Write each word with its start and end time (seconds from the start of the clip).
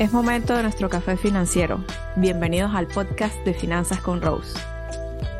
Es 0.00 0.12
momento 0.12 0.56
de 0.56 0.64
nuestro 0.64 0.90
café 0.90 1.16
financiero. 1.16 1.84
Bienvenidos 2.16 2.74
al 2.74 2.88
podcast 2.88 3.36
de 3.44 3.54
Finanzas 3.54 4.00
con 4.00 4.20
Rose, 4.20 4.58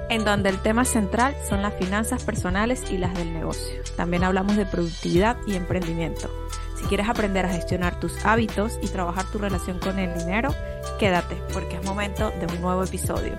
en 0.09 0.25
donde 0.25 0.49
el 0.49 0.63
tema 0.63 0.85
central 0.85 1.35
son 1.49 1.61
las 1.61 1.75
finanzas 1.75 2.23
personales 2.23 2.89
y 2.89 2.99
las 2.99 3.15
del 3.15 3.33
negocio. 3.33 3.83
También 3.97 4.23
hablamos 4.23 4.57
de 4.57 4.65
productividad 4.65 5.37
y 5.49 5.57
emprendimiento. 5.57 6.31
Si 6.77 6.85
quieres 6.85 7.09
aprender 7.09 7.45
a 7.47 7.53
gestionar 7.53 7.99
tus 7.99 8.25
hábitos 8.25 8.79
y 8.81 8.87
trabajar 8.87 9.29
tu 9.33 9.39
relación 9.39 9.81
con 9.81 9.99
el 9.99 10.17
dinero, 10.17 10.55
quédate 11.01 11.35
porque 11.53 11.75
es 11.75 11.85
momento 11.85 12.31
de 12.31 12.47
un 12.47 12.61
nuevo 12.61 12.85
episodio. 12.85 13.37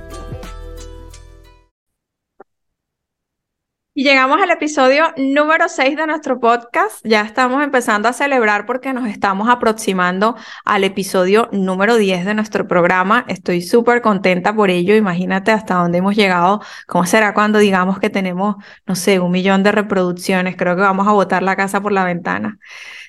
Llegamos 4.05 4.39
al 4.39 4.51
episodio 4.51 5.11
número 5.17 5.67
6 5.67 5.97
de 5.97 6.05
nuestro 6.05 6.39
podcast. 6.39 7.03
Ya 7.03 7.21
estamos 7.21 7.63
empezando 7.63 8.07
a 8.07 8.13
celebrar 8.13 8.67
porque 8.67 8.93
nos 8.93 9.07
estamos 9.07 9.49
aproximando 9.49 10.35
al 10.63 10.83
episodio 10.83 11.49
número 11.51 11.97
10 11.97 12.23
de 12.23 12.35
nuestro 12.35 12.67
programa. 12.67 13.25
Estoy 13.27 13.63
súper 13.63 14.03
contenta 14.03 14.53
por 14.53 14.69
ello. 14.69 14.95
Imagínate 14.95 15.51
hasta 15.51 15.73
dónde 15.73 15.97
hemos 15.97 16.15
llegado. 16.15 16.61
¿Cómo 16.85 17.07
será 17.07 17.33
cuando 17.33 17.57
digamos 17.57 17.97
que 17.97 18.11
tenemos, 18.11 18.57
no 18.85 18.93
sé, 18.93 19.19
un 19.19 19.31
millón 19.31 19.63
de 19.63 19.71
reproducciones? 19.71 20.55
Creo 20.55 20.75
que 20.75 20.83
vamos 20.83 21.07
a 21.07 21.11
botar 21.11 21.41
la 21.41 21.55
casa 21.55 21.81
por 21.81 21.91
la 21.91 22.03
ventana. 22.03 22.59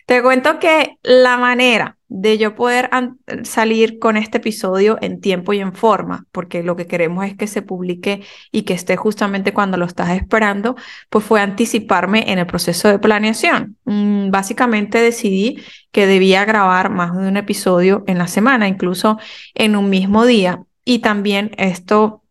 Te 0.07 0.23
cuento 0.23 0.59
que 0.59 0.97
la 1.03 1.37
manera 1.37 1.96
de 2.09 2.39
yo 2.39 2.55
poder 2.55 2.89
salir 3.43 3.99
con 3.99 4.17
este 4.17 4.39
episodio 4.39 4.97
en 5.01 5.21
tiempo 5.21 5.53
y 5.53 5.59
en 5.59 5.73
forma, 5.73 6.27
porque 6.31 6.63
lo 6.63 6.77
que 6.77 6.87
queremos 6.87 7.27
es 7.27 7.37
que 7.37 7.47
se 7.47 7.63
publique 7.63 8.23
y 8.53 8.63
que 8.63 8.75
esté 8.75 8.97
justamente 8.97 9.53
cuando 9.53 9.77
lo 9.77 9.87
estás 9.87 10.11
esperando, 10.11 10.77
pues 11.11 11.25
fue 11.25 11.41
anticiparme 11.41 12.31
en 12.31 12.39
el 12.39 12.47
proceso 12.47 12.89
de 12.89 12.99
planeación. 12.99 13.77
Mm, 13.85 14.31
básicamente 14.31 14.99
decidí 14.99 15.63
que 15.91 16.07
debía 16.07 16.45
grabar 16.45 16.91
más 16.91 17.17
de 17.17 17.27
un 17.27 17.37
episodio 17.37 18.05
en 18.07 18.19
la 18.19 18.29
semana, 18.29 18.69
incluso 18.69 19.19
en 19.55 19.77
un 19.77 19.91
mismo 19.91 20.27
día. 20.27 20.63
Y 20.85 21.01
también 21.01 21.51
esto 21.59 22.23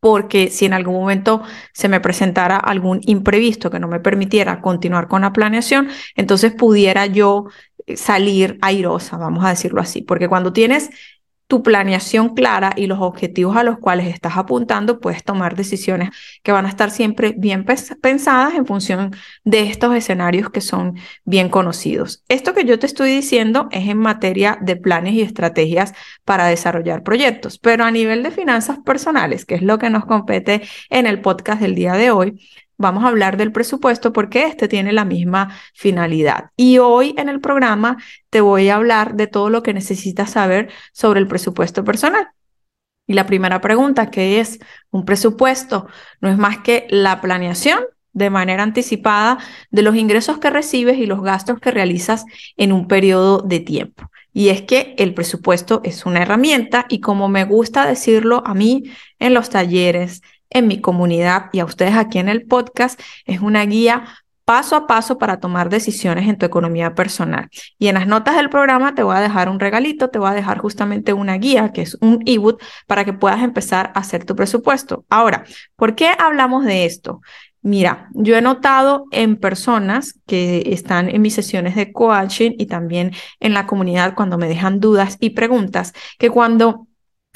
porque 0.00 0.50
si 0.50 0.66
en 0.66 0.72
algún 0.72 0.94
momento 0.94 1.42
se 1.72 1.88
me 1.88 2.00
presentara 2.00 2.56
algún 2.58 3.00
imprevisto 3.06 3.70
que 3.70 3.80
no 3.80 3.88
me 3.88 3.98
permitiera 3.98 4.60
continuar 4.60 5.08
con 5.08 5.22
la 5.22 5.32
planeación, 5.32 5.88
entonces 6.14 6.52
pudiera 6.52 7.06
yo 7.06 7.46
salir 7.94 8.58
airosa, 8.62 9.16
vamos 9.16 9.44
a 9.44 9.50
decirlo 9.50 9.80
así, 9.80 10.02
porque 10.02 10.28
cuando 10.28 10.52
tienes 10.52 10.90
tu 11.46 11.62
planeación 11.62 12.34
clara 12.34 12.72
y 12.76 12.86
los 12.86 12.98
objetivos 13.00 13.56
a 13.56 13.62
los 13.62 13.78
cuales 13.78 14.08
estás 14.08 14.36
apuntando, 14.36 15.00
puedes 15.00 15.22
tomar 15.22 15.54
decisiones 15.54 16.10
que 16.42 16.52
van 16.52 16.66
a 16.66 16.68
estar 16.68 16.90
siempre 16.90 17.34
bien 17.36 17.64
pensadas 18.00 18.54
en 18.54 18.66
función 18.66 19.14
de 19.44 19.62
estos 19.62 19.94
escenarios 19.94 20.50
que 20.50 20.60
son 20.60 20.96
bien 21.24 21.48
conocidos. 21.48 22.24
Esto 22.28 22.52
que 22.52 22.64
yo 22.64 22.78
te 22.78 22.86
estoy 22.86 23.10
diciendo 23.10 23.68
es 23.70 23.88
en 23.88 23.98
materia 23.98 24.58
de 24.60 24.76
planes 24.76 25.14
y 25.14 25.22
estrategias 25.22 25.92
para 26.24 26.46
desarrollar 26.46 27.04
proyectos, 27.04 27.58
pero 27.58 27.84
a 27.84 27.92
nivel 27.92 28.22
de 28.24 28.32
finanzas 28.32 28.78
personales, 28.80 29.44
que 29.44 29.54
es 29.54 29.62
lo 29.62 29.78
que 29.78 29.90
nos 29.90 30.04
compete 30.04 30.62
en 30.90 31.06
el 31.06 31.20
podcast 31.20 31.60
del 31.60 31.76
día 31.76 31.92
de 31.92 32.10
hoy, 32.10 32.40
vamos 32.78 33.04
a 33.04 33.08
hablar 33.08 33.36
del 33.36 33.52
presupuesto 33.52 34.12
porque 34.12 34.44
este 34.44 34.68
tiene 34.68 34.92
la 34.92 35.04
misma 35.04 35.56
finalidad. 35.74 36.50
Y 36.56 36.78
hoy 36.78 37.14
en 37.16 37.28
el 37.28 37.40
programa 37.40 37.96
te 38.30 38.40
voy 38.40 38.68
a 38.68 38.76
hablar 38.76 39.14
de 39.14 39.26
todo 39.26 39.50
lo 39.50 39.62
que 39.62 39.74
necesitas 39.74 40.30
saber 40.30 40.70
sobre 40.92 41.20
el 41.20 41.28
presupuesto 41.28 41.84
personal. 41.84 42.28
Y 43.06 43.14
la 43.14 43.26
primera 43.26 43.60
pregunta, 43.60 44.10
que 44.10 44.40
es 44.40 44.58
un 44.90 45.04
presupuesto? 45.04 45.86
No 46.20 46.28
es 46.28 46.38
más 46.38 46.58
que 46.58 46.86
la 46.90 47.20
planeación 47.20 47.80
de 48.12 48.30
manera 48.30 48.62
anticipada 48.62 49.38
de 49.70 49.82
los 49.82 49.94
ingresos 49.94 50.38
que 50.38 50.50
recibes 50.50 50.98
y 50.98 51.06
los 51.06 51.22
gastos 51.22 51.60
que 51.60 51.70
realizas 51.70 52.24
en 52.56 52.72
un 52.72 52.88
periodo 52.88 53.42
de 53.42 53.60
tiempo. 53.60 54.10
Y 54.32 54.48
es 54.48 54.62
que 54.62 54.94
el 54.98 55.14
presupuesto 55.14 55.80
es 55.84 56.04
una 56.06 56.22
herramienta 56.22 56.86
y 56.88 57.00
como 57.00 57.28
me 57.28 57.44
gusta 57.44 57.86
decirlo 57.86 58.42
a 58.46 58.54
mí 58.54 58.84
en 59.18 59.34
los 59.34 59.50
talleres, 59.50 60.22
en 60.50 60.66
mi 60.66 60.80
comunidad 60.80 61.50
y 61.52 61.60
a 61.60 61.64
ustedes 61.64 61.94
aquí 61.94 62.18
en 62.18 62.28
el 62.28 62.46
podcast 62.46 63.00
es 63.24 63.40
una 63.40 63.64
guía 63.64 64.04
paso 64.46 64.76
a 64.76 64.86
paso 64.86 65.18
para 65.18 65.40
tomar 65.40 65.68
decisiones 65.68 66.28
en 66.28 66.38
tu 66.38 66.46
economía 66.46 66.94
personal. 66.94 67.50
Y 67.78 67.88
en 67.88 67.96
las 67.96 68.06
notas 68.06 68.36
del 68.36 68.48
programa 68.48 68.94
te 68.94 69.02
voy 69.02 69.16
a 69.16 69.20
dejar 69.20 69.48
un 69.48 69.58
regalito, 69.58 70.08
te 70.08 70.20
voy 70.20 70.30
a 70.30 70.34
dejar 70.34 70.58
justamente 70.58 71.12
una 71.12 71.34
guía, 71.34 71.72
que 71.72 71.82
es 71.82 71.98
un 72.00 72.22
ebook, 72.26 72.62
para 72.86 73.04
que 73.04 73.12
puedas 73.12 73.42
empezar 73.42 73.90
a 73.94 74.00
hacer 74.00 74.24
tu 74.24 74.36
presupuesto. 74.36 75.04
Ahora, 75.10 75.44
¿por 75.74 75.96
qué 75.96 76.10
hablamos 76.16 76.64
de 76.64 76.86
esto? 76.86 77.20
Mira, 77.60 78.08
yo 78.12 78.36
he 78.36 78.40
notado 78.40 79.06
en 79.10 79.36
personas 79.36 80.20
que 80.26 80.62
están 80.66 81.08
en 81.08 81.20
mis 81.22 81.34
sesiones 81.34 81.74
de 81.74 81.92
coaching 81.92 82.52
y 82.56 82.66
también 82.66 83.10
en 83.40 83.52
la 83.52 83.66
comunidad 83.66 84.14
cuando 84.14 84.38
me 84.38 84.46
dejan 84.46 84.78
dudas 84.78 85.16
y 85.18 85.30
preguntas, 85.30 85.92
que 86.20 86.30
cuando 86.30 86.86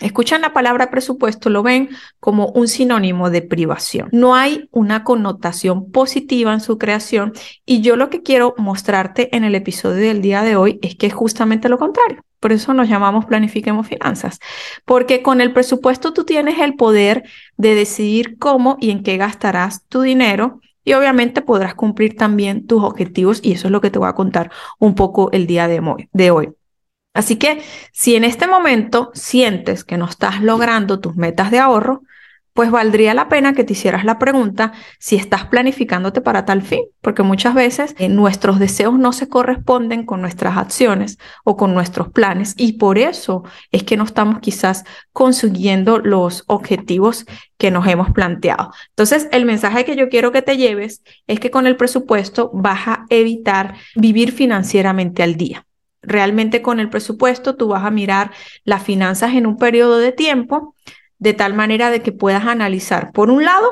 escuchan 0.01 0.41
la 0.41 0.53
palabra 0.53 0.91
presupuesto, 0.91 1.51
lo 1.51 1.63
ven 1.63 1.91
como 2.19 2.49
un 2.49 2.69
sinónimo 2.69 3.31
de 3.31 3.43
privación. 3.43 4.09
No 4.13 4.35
hay 4.35 4.69
una 4.73 5.05
connotación 5.05 5.91
positiva 5.91 6.53
en 6.53 6.61
su 6.61 6.79
creación 6.79 7.33
y 7.65 7.81
yo 7.81 7.97
lo 7.97 8.11
que 8.11 8.23
quiero 8.23 8.55
mostrarte 8.59 9.35
en 9.37 9.45
el 9.45 9.55
episodio 9.55 10.09
del 10.09 10.23
día 10.23 10.43
de 10.43 10.57
hoy 10.57 10.79
es 10.83 10.97
que 10.97 11.07
es 11.07 11.15
justamente 11.15 11.69
lo 11.69 11.79
contrario. 11.79 12.25
Por 12.41 12.53
eso 12.53 12.73
nos 12.73 12.89
llamamos 12.89 13.27
Planifiquemos 13.27 13.87
Finanzas, 13.87 14.39
porque 14.87 15.23
con 15.23 15.43
el 15.43 15.53
presupuesto 15.53 16.15
tú 16.15 16.25
tienes 16.25 16.59
el 16.59 16.75
poder 16.75 17.25
de 17.59 17.75
decidir 17.75 18.39
cómo 18.39 18.79
y 18.81 18.91
en 18.91 19.03
qué 19.03 19.19
gastarás 19.19 19.87
tu 19.89 20.01
dinero 20.01 20.61
y 20.83 20.95
obviamente 20.95 21.43
podrás 21.43 21.75
cumplir 21.75 22.17
también 22.17 22.67
tus 22.67 22.83
objetivos 22.83 23.41
y 23.43 23.53
eso 23.53 23.69
es 23.69 23.73
lo 23.73 23.83
que 23.83 23.91
te 23.91 23.99
voy 23.99 24.09
a 24.09 24.15
contar 24.15 24.51
un 24.79 24.95
poco 24.95 25.31
el 25.33 25.47
día 25.47 25.69
de 25.69 26.31
hoy. 26.31 26.55
Así 27.13 27.37
que 27.37 27.63
si 27.93 28.15
en 28.15 28.25
este 28.25 28.47
momento 28.47 29.11
sientes 29.15 29.85
que 29.85 29.97
no 29.97 30.07
estás 30.07 30.43
logrando 30.43 31.01
tus 31.01 31.17
metas 31.17 31.51
de 31.51 31.59
ahorro, 31.59 32.03
pues 32.53 32.71
valdría 32.71 33.15
la 33.15 33.29
pena 33.29 33.53
que 33.55 33.65
te 33.65 33.73
hicieras 33.73 34.05
la 34.05 34.19
pregunta 34.19 34.73
si 34.99 35.17
estás 35.17 35.47
planificándote 35.47 36.21
para 36.21 36.45
tal 36.45 36.63
fin, 36.63 36.83
porque 37.01 37.23
muchas 37.23 37.55
veces 37.55 37.95
eh, 37.99 38.09
nuestros 38.09 38.59
deseos 38.59 38.99
no 38.99 39.13
se 39.13 39.29
corresponden 39.29 40.05
con 40.05 40.21
nuestras 40.21 40.57
acciones 40.57 41.19
o 41.45 41.57
con 41.57 41.75
nuestros 41.75 42.11
planes 42.11 42.55
y 42.57 42.75
por 42.75 42.99
eso 42.99 43.45
es 43.71 43.85
que 43.85 43.97
no 43.97 44.05
estamos 44.05 44.41
quizás 44.41 44.85
consiguiendo 45.13 45.99
los 46.01 46.45
objetivos 46.49 47.25
que 47.57 47.71
nos 47.71 47.87
hemos 47.87 48.11
planteado. 48.11 48.73
Entonces, 48.91 49.29
el 49.33 49.45
mensaje 49.45 49.85
que 49.85 49.97
yo 49.97 50.09
quiero 50.09 50.33
que 50.33 50.43
te 50.43 50.57
lleves 50.57 51.03
es 51.27 51.41
que 51.41 51.51
con 51.51 51.67
el 51.67 51.77
presupuesto 51.77 52.51
vas 52.53 52.89
a 52.89 53.07
evitar 53.11 53.75
vivir 53.95 54.33
financieramente 54.33 55.23
al 55.23 55.37
día. 55.37 55.67
Realmente 56.03 56.63
con 56.63 56.81
el 56.81 56.89
presupuesto 56.89 57.57
tú 57.57 57.69
vas 57.69 57.85
a 57.85 57.91
mirar 57.91 58.31
las 58.65 58.83
finanzas 58.83 59.35
en 59.35 59.47
un 59.47 59.57
periodo 59.57 59.99
de 59.99 60.13
tiempo 60.13 60.75
de 61.19 61.35
tal 61.35 61.55
manera 61.55 61.91
de 61.91 62.03
que 62.03 62.13
puedas 62.13 62.47
analizar, 62.47 63.13
por 63.13 63.31
un 63.31 63.45
lado, 63.45 63.71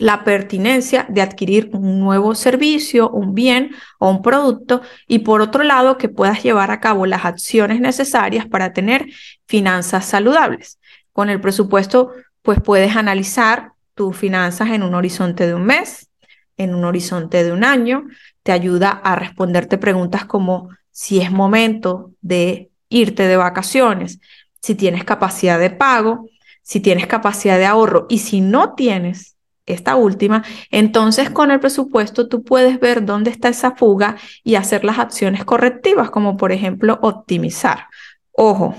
la 0.00 0.24
pertinencia 0.24 1.04
de 1.10 1.20
adquirir 1.20 1.68
un 1.74 2.00
nuevo 2.00 2.34
servicio, 2.34 3.10
un 3.10 3.34
bien 3.34 3.72
o 3.98 4.08
un 4.08 4.22
producto 4.22 4.80
y 5.06 5.18
por 5.18 5.42
otro 5.42 5.62
lado 5.62 5.98
que 5.98 6.08
puedas 6.08 6.42
llevar 6.42 6.70
a 6.70 6.80
cabo 6.80 7.04
las 7.04 7.26
acciones 7.26 7.80
necesarias 7.80 8.46
para 8.46 8.72
tener 8.72 9.08
finanzas 9.46 10.06
saludables. 10.06 10.78
Con 11.12 11.28
el 11.28 11.38
presupuesto, 11.38 12.12
pues 12.40 12.62
puedes 12.62 12.96
analizar 12.96 13.72
tus 13.94 14.16
finanzas 14.16 14.70
en 14.70 14.82
un 14.82 14.94
horizonte 14.94 15.46
de 15.46 15.52
un 15.52 15.64
mes, 15.64 16.08
en 16.56 16.74
un 16.74 16.84
horizonte 16.84 17.44
de 17.44 17.52
un 17.52 17.62
año, 17.62 18.04
te 18.42 18.52
ayuda 18.52 18.90
a 18.90 19.16
responderte 19.16 19.76
preguntas 19.76 20.24
como 20.24 20.70
si 20.90 21.20
es 21.20 21.30
momento 21.30 22.12
de 22.20 22.70
irte 22.88 23.26
de 23.26 23.36
vacaciones, 23.36 24.20
si 24.60 24.74
tienes 24.74 25.04
capacidad 25.04 25.58
de 25.58 25.70
pago, 25.70 26.28
si 26.62 26.80
tienes 26.80 27.06
capacidad 27.06 27.58
de 27.58 27.66
ahorro 27.66 28.06
y 28.08 28.18
si 28.18 28.40
no 28.40 28.74
tienes 28.74 29.36
esta 29.66 29.96
última, 29.96 30.44
entonces 30.70 31.30
con 31.30 31.50
el 31.50 31.60
presupuesto 31.60 32.28
tú 32.28 32.42
puedes 32.42 32.80
ver 32.80 33.04
dónde 33.04 33.30
está 33.30 33.48
esa 33.48 33.76
fuga 33.76 34.16
y 34.42 34.56
hacer 34.56 34.84
las 34.84 34.98
acciones 34.98 35.44
correctivas, 35.44 36.10
como 36.10 36.36
por 36.36 36.52
ejemplo 36.52 36.98
optimizar. 37.02 37.86
Ojo, 38.32 38.74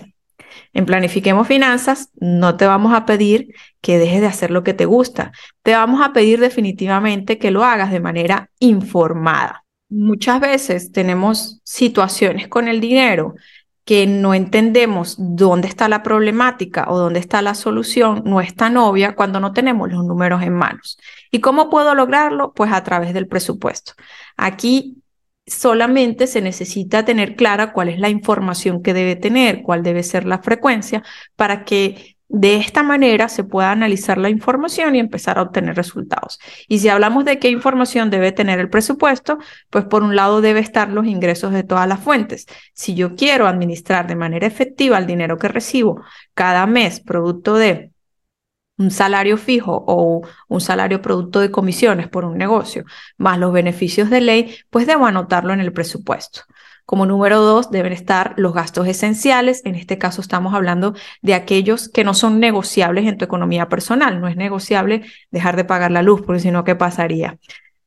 en 0.74 0.86
Planifiquemos 0.86 1.48
Finanzas 1.48 2.10
no 2.20 2.58
te 2.58 2.66
vamos 2.66 2.94
a 2.94 3.06
pedir 3.06 3.54
que 3.82 3.98
dejes 3.98 4.22
de 4.22 4.28
hacer 4.28 4.52
lo 4.52 4.64
que 4.64 4.74
te 4.74 4.86
gusta, 4.86 5.32
te 5.64 5.74
vamos 5.74 6.02
a 6.06 6.14
pedir 6.14 6.40
definitivamente 6.40 7.38
que 7.38 7.52
lo 7.52 7.64
hagas 7.64 7.92
de 7.92 8.00
manera 8.00 8.50
informada 8.60 9.64
muchas 9.92 10.40
veces 10.40 10.92
tenemos 10.92 11.62
situaciones 11.64 12.48
con 12.48 12.68
el 12.68 12.82
dinero 12.82 13.36
que 13.84 14.08
no 14.08 14.34
entendemos 14.34 15.16
dónde 15.20 15.68
está 15.68 15.90
la 15.90 16.02
problemática 16.02 16.86
o 16.88 16.98
dónde 16.98 17.20
está 17.20 17.42
la 17.42 17.56
solución, 17.56 18.24
no 18.26 18.40
es 18.40 18.56
tan 18.56 18.78
obvia 18.78 19.16
cuando 19.16 19.40
no 19.40 19.54
tenemos 19.54 19.92
los 19.92 20.06
números 20.06 20.44
en 20.44 20.54
manos. 20.54 20.98
¿Y 21.30 21.40
cómo 21.40 21.70
puedo 21.70 21.94
lograrlo? 21.94 22.54
Pues 22.54 22.72
a 22.72 22.84
través 22.84 23.14
del 23.14 23.28
presupuesto. 23.28 23.94
Aquí 24.38 25.04
solamente 25.46 26.28
se 26.28 26.42
necesita 26.42 27.04
tener 27.04 27.36
clara 27.36 27.74
cuál 27.74 27.90
es 27.90 28.00
la 28.00 28.10
información 28.10 28.82
que 28.82 28.94
debe 28.94 29.16
tener, 29.16 29.62
cuál 29.62 29.84
debe 29.84 30.04
ser 30.04 30.26
la 30.26 30.40
frecuencia, 30.40 31.04
para 31.36 31.66
que 31.66 32.16
de 32.34 32.56
esta 32.56 32.82
manera 32.82 33.28
se 33.28 33.44
pueda 33.44 33.72
analizar 33.72 34.18
la 34.18 34.30
información 34.30 34.96
y 34.96 35.00
empezar 35.00 35.38
a 35.38 35.42
obtener 35.42 35.76
resultados. 35.76 36.40
Y 36.70 36.80
si 36.80 36.88
hablamos 36.88 37.26
de 37.26 37.40
qué 37.40 37.50
información 37.50 38.10
debe 38.10 38.32
tener 38.32 38.60
el 38.60 38.70
presupuesto, 38.70 39.38
pues 39.70 39.84
por 39.84 40.02
un 40.02 40.16
lado 40.16 40.40
debe 40.40 40.62
estar 40.62 40.90
los 40.90 41.08
ingresos 41.08 41.52
de 41.52 41.64
todas 41.64 41.90
las 41.90 42.00
fuentes. 42.00 42.46
Si 42.74 42.96
yo 42.96 43.16
quiero 43.16 43.48
administrar 43.48 44.08
de 44.08 44.16
manera 44.16 44.48
efectiva 44.48 44.98
el 44.98 45.08
dinero 45.08 45.38
que 45.38 45.50
recibo 45.50 46.04
cada 46.34 46.66
mes 46.68 47.02
producto 47.02 47.56
de 47.56 47.92
un 48.78 48.92
salario 48.92 49.36
fijo 49.38 49.84
o 49.86 50.22
un 50.48 50.62
salario 50.62 51.02
producto 51.02 51.42
de 51.42 51.52
comisiones 51.52 52.08
por 52.08 52.24
un 52.24 52.38
negocio, 52.38 52.86
más 53.18 53.40
los 53.40 53.52
beneficios 53.52 54.10
de 54.10 54.22
ley, 54.22 54.56
pues 54.70 54.88
debo 54.88 55.06
anotarlo 55.06 55.52
en 55.52 55.60
el 55.60 55.74
presupuesto. 55.74 56.44
Como 56.92 57.06
número 57.06 57.40
dos, 57.40 57.72
deben 57.72 57.94
estar 57.94 58.34
los 58.36 58.54
gastos 58.54 58.86
esenciales. 58.86 59.62
En 59.64 59.76
este 59.76 59.98
caso 59.98 60.20
estamos 60.20 60.54
hablando 60.54 60.94
de 61.22 61.36
aquellos 61.36 61.88
que 61.88 62.04
no 62.04 62.14
son 62.14 62.42
negociables 62.42 63.06
en 63.06 63.18
tu 63.18 63.24
economía 63.24 63.70
personal. 63.70 64.20
No 64.20 64.28
es 64.28 64.36
negociable 64.36 65.04
dejar 65.30 65.56
de 65.56 65.64
pagar 65.64 65.92
la 65.92 66.02
luz, 66.02 66.22
porque 66.22 66.42
si 66.42 66.52
no, 66.52 66.66
¿qué 66.66 66.76
pasaría? 66.76 67.38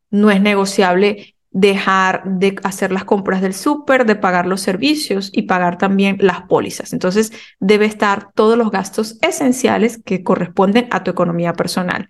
No 0.08 0.30
es 0.30 0.40
negociable 0.40 1.36
dejar 1.50 2.22
de 2.24 2.56
hacer 2.64 2.92
las 2.92 3.04
compras 3.04 3.42
del 3.42 3.52
súper, 3.52 4.06
de 4.06 4.16
pagar 4.16 4.46
los 4.46 4.62
servicios 4.62 5.28
y 5.34 5.42
pagar 5.42 5.76
también 5.76 6.16
las 6.20 6.40
pólizas. 6.44 6.94
Entonces, 6.94 7.30
debe 7.60 7.84
estar 7.84 8.32
todos 8.32 8.56
los 8.56 8.70
gastos 8.70 9.18
esenciales 9.20 10.00
que 10.02 10.22
corresponden 10.22 10.88
a 10.90 11.04
tu 11.04 11.10
economía 11.10 11.52
personal. 11.52 12.08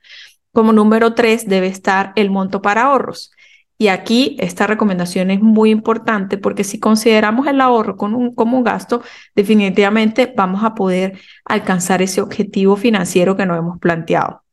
Como 0.52 0.72
número 0.72 1.12
tres, 1.14 1.48
debe 1.48 1.66
estar 1.66 2.12
el 2.14 2.30
monto 2.30 2.62
para 2.62 2.82
ahorros. 2.82 3.32
Y 3.76 3.88
aquí 3.88 4.36
esta 4.38 4.66
recomendación 4.66 5.30
es 5.30 5.40
muy 5.40 5.70
importante 5.70 6.38
porque 6.38 6.64
si 6.64 6.78
consideramos 6.78 7.46
el 7.48 7.60
ahorro 7.60 7.96
como 7.96 8.18
un, 8.18 8.64
gasto, 8.64 9.02
definitivamente 9.34 10.32
vamos 10.36 10.62
a 10.62 10.74
poder 10.74 11.18
alcanzar 11.44 12.00
ese 12.02 12.20
objetivo 12.20 12.76
financiero 12.76 13.36
que 13.36 13.46
nos 13.46 13.58
hemos 13.58 13.78
planteado. 13.80 14.43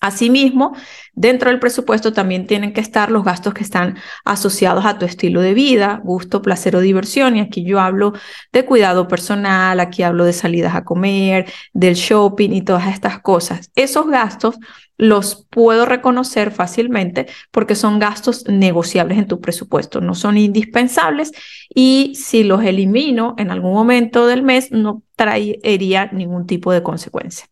Asimismo, 0.00 0.76
dentro 1.12 1.50
del 1.50 1.58
presupuesto 1.58 2.12
también 2.12 2.46
tienen 2.46 2.72
que 2.72 2.80
estar 2.80 3.10
los 3.10 3.24
gastos 3.24 3.52
que 3.52 3.64
están 3.64 3.98
asociados 4.24 4.86
a 4.86 4.96
tu 4.96 5.04
estilo 5.04 5.40
de 5.40 5.54
vida, 5.54 6.00
gusto, 6.04 6.40
placer 6.40 6.76
o 6.76 6.80
diversión. 6.80 7.36
Y 7.36 7.40
aquí 7.40 7.64
yo 7.64 7.80
hablo 7.80 8.12
de 8.52 8.64
cuidado 8.64 9.08
personal, 9.08 9.80
aquí 9.80 10.04
hablo 10.04 10.24
de 10.24 10.32
salidas 10.32 10.76
a 10.76 10.84
comer, 10.84 11.52
del 11.72 11.94
shopping 11.94 12.50
y 12.50 12.62
todas 12.62 12.86
estas 12.86 13.20
cosas. 13.20 13.72
Esos 13.74 14.06
gastos 14.06 14.56
los 14.98 15.46
puedo 15.50 15.84
reconocer 15.84 16.52
fácilmente 16.52 17.26
porque 17.50 17.74
son 17.74 17.98
gastos 17.98 18.44
negociables 18.48 19.18
en 19.18 19.26
tu 19.26 19.40
presupuesto, 19.40 20.00
no 20.00 20.14
son 20.14 20.36
indispensables 20.36 21.32
y 21.74 22.14
si 22.14 22.44
los 22.44 22.62
elimino 22.64 23.34
en 23.38 23.50
algún 23.50 23.72
momento 23.72 24.26
del 24.26 24.42
mes 24.42 24.70
no 24.70 25.02
traería 25.16 26.06
ningún 26.12 26.46
tipo 26.46 26.72
de 26.72 26.82
consecuencia. 26.82 27.46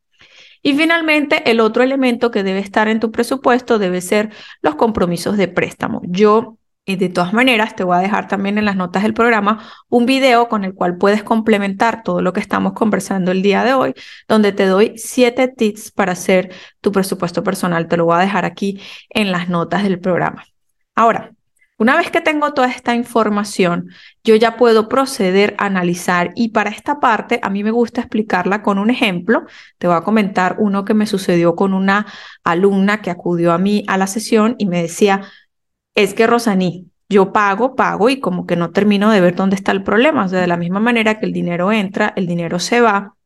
Y 0.67 0.77
finalmente, 0.77 1.49
el 1.49 1.61
otro 1.61 1.85
elemento 1.85 2.33
que 2.33 2.43
debe 2.43 2.59
estar 2.59 2.89
en 2.89 2.99
tu 2.99 3.13
presupuesto 3.13 3.79
debe 3.79 4.01
ser 4.01 4.33
los 4.63 4.75
compromisos 4.75 5.37
de 5.37 5.47
préstamo. 5.47 6.01
Yo 6.03 6.59
y 6.85 6.97
de 6.97 7.09
todas 7.09 7.33
maneras, 7.33 7.77
te 7.77 7.85
voy 7.85 7.97
a 7.97 8.01
dejar 8.01 8.27
también 8.27 8.59
en 8.59 8.65
las 8.65 8.75
notas 8.75 9.05
del 9.05 9.15
programa 9.15 9.63
un 9.89 10.07
video 10.07 10.49
con 10.49 10.65
el 10.65 10.75
cual 10.75 10.97
puedes 10.97 11.23
complementar 11.23 12.03
todo 12.03 12.21
lo 12.21 12.33
que 12.33 12.41
estamos 12.41 12.73
conversando 12.73 13.31
el 13.31 13.43
día 13.43 13.63
de 13.63 13.75
hoy, 13.75 13.95
donde 14.27 14.51
te 14.51 14.67
doy 14.67 14.95
siete 14.97 15.47
tips 15.47 15.93
para 15.93 16.11
hacer 16.15 16.53
tu 16.81 16.91
presupuesto 16.91 17.45
personal. 17.45 17.87
Te 17.87 17.97
lo 17.97 18.07
voy 18.07 18.17
a 18.17 18.23
dejar 18.23 18.45
aquí 18.45 18.81
en 19.11 19.31
las 19.31 19.49
notas 19.49 19.85
del 19.85 20.01
programa. 20.01 20.47
Ahora, 20.97 21.36
una 21.78 21.96
vez 21.96 22.11
que 22.11 22.23
tengo 22.23 22.55
toda 22.55 22.69
esta 22.69 22.94
información, 22.94 23.90
yo 24.25 24.34
ya 24.34 24.56
puedo 24.56 24.88
proceder 24.88 25.55
a 25.58 25.67
analizar 25.67 26.32
y 26.34 26.49
para 26.49 26.70
esta 26.70 27.00
parte 27.00 27.38
a 27.43 27.50
mí 27.50 27.62
me 27.62 27.70
gusta 27.70 28.00
explicarla 28.00 28.62
con 28.62 28.78
un 28.78 28.88
ejemplo. 28.88 29.44
Te 29.78 29.87
voy 29.87 29.96
a 29.96 30.00
comentar 30.00 30.56
uno 30.58 30.84
que 30.87 30.94
me 30.94 31.06
sucedió 31.06 31.55
con 31.55 31.75
una 31.75 32.06
alumna 32.44 33.02
que 33.02 33.11
acudió 33.11 33.52
a 33.52 33.58
mí 33.58 33.84
a 33.88 33.99
la 33.99 34.06
sesión 34.06 34.55
y 34.58 34.67
me 34.67 34.81
decía, 34.81 35.23
es 35.94 36.14
que 36.14 36.26
Rosaní, 36.26 36.90
yo 37.08 37.32
pago, 37.32 37.76
pago 37.76 38.08
y 38.08 38.20
como 38.20 38.46
que 38.46 38.56
no 38.56 38.70
termino 38.70 39.11
de 39.11 39.20
ver 39.20 39.34
dónde 39.34 39.56
está 39.56 39.72
el 39.72 39.82
problema. 39.82 40.25
O 40.25 40.29
sea, 40.29 40.40
de 40.40 40.46
la 40.46 40.56
misma 40.56 40.81
manera 40.81 41.19
que 41.20 41.26
el 41.26 41.32
dinero 41.32 41.72
entra, 41.72 42.12
el 42.17 42.26
dinero 42.26 42.58
se 42.58 42.81
va 42.81 43.17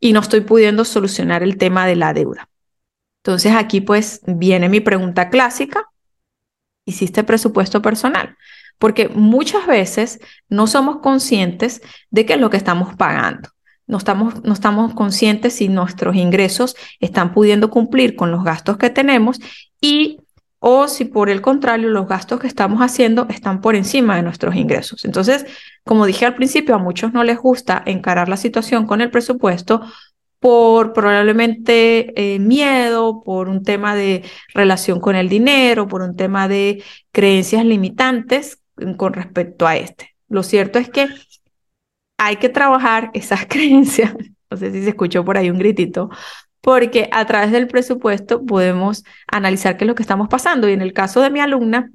y 0.00 0.12
no 0.12 0.20
estoy 0.20 0.40
pudiendo 0.40 0.84
solucionar 0.84 1.42
el 1.44 1.56
tema 1.56 1.86
de 1.86 1.96
la 1.96 2.12
deuda. 2.12 2.48
Entonces 3.22 3.52
aquí 3.54 3.80
pues 3.80 4.22
viene 4.26 4.68
mi 4.68 4.80
pregunta 4.80 5.30
clásica. 5.30 5.90
¿Hiciste 6.86 7.24
presupuesto 7.24 7.82
personal? 7.82 8.36
Porque 8.78 9.08
muchas 9.08 9.66
veces 9.66 10.20
no 10.48 10.66
somos 10.66 11.00
conscientes 11.00 11.82
de 12.10 12.24
qué 12.24 12.34
es 12.34 12.40
lo 12.40 12.48
que 12.48 12.56
estamos 12.56 12.94
pagando. 12.96 13.50
No 13.86 13.98
estamos, 13.98 14.42
no 14.44 14.52
estamos 14.52 14.94
conscientes 14.94 15.54
si 15.54 15.68
nuestros 15.68 16.16
ingresos 16.16 16.76
están 17.00 17.34
pudiendo 17.34 17.70
cumplir 17.70 18.16
con 18.16 18.30
los 18.30 18.42
gastos 18.42 18.78
que 18.78 18.90
tenemos 18.90 19.38
y 19.80 20.20
o 20.58 20.88
si 20.88 21.04
por 21.04 21.28
el 21.28 21.42
contrario 21.42 21.90
los 21.90 22.08
gastos 22.08 22.40
que 22.40 22.46
estamos 22.46 22.80
haciendo 22.80 23.26
están 23.28 23.60
por 23.60 23.76
encima 23.76 24.16
de 24.16 24.22
nuestros 24.22 24.56
ingresos. 24.56 25.04
Entonces, 25.04 25.46
como 25.84 26.06
dije 26.06 26.26
al 26.26 26.34
principio, 26.34 26.74
a 26.74 26.78
muchos 26.78 27.12
no 27.12 27.24
les 27.24 27.38
gusta 27.38 27.82
encarar 27.86 28.28
la 28.28 28.36
situación 28.36 28.86
con 28.86 29.00
el 29.00 29.10
presupuesto 29.10 29.82
por 30.46 30.92
probablemente 30.92 32.12
eh, 32.14 32.38
miedo, 32.38 33.24
por 33.24 33.48
un 33.48 33.64
tema 33.64 33.96
de 33.96 34.22
relación 34.54 35.00
con 35.00 35.16
el 35.16 35.28
dinero, 35.28 35.88
por 35.88 36.02
un 36.02 36.14
tema 36.14 36.46
de 36.46 36.84
creencias 37.10 37.64
limitantes 37.64 38.60
con 38.96 39.12
respecto 39.12 39.66
a 39.66 39.76
este. 39.76 40.14
Lo 40.28 40.44
cierto 40.44 40.78
es 40.78 40.88
que 40.88 41.08
hay 42.16 42.36
que 42.36 42.48
trabajar 42.48 43.10
esas 43.14 43.46
creencias. 43.46 44.14
No 44.48 44.56
sé 44.56 44.70
si 44.70 44.84
se 44.84 44.90
escuchó 44.90 45.24
por 45.24 45.36
ahí 45.36 45.50
un 45.50 45.58
gritito, 45.58 46.10
porque 46.60 47.08
a 47.10 47.26
través 47.26 47.50
del 47.50 47.66
presupuesto 47.66 48.46
podemos 48.46 49.02
analizar 49.26 49.76
qué 49.76 49.82
es 49.82 49.88
lo 49.88 49.96
que 49.96 50.04
estamos 50.04 50.28
pasando. 50.28 50.68
Y 50.68 50.74
en 50.74 50.80
el 50.80 50.92
caso 50.92 51.22
de 51.22 51.30
mi 51.30 51.40
alumna, 51.40 51.90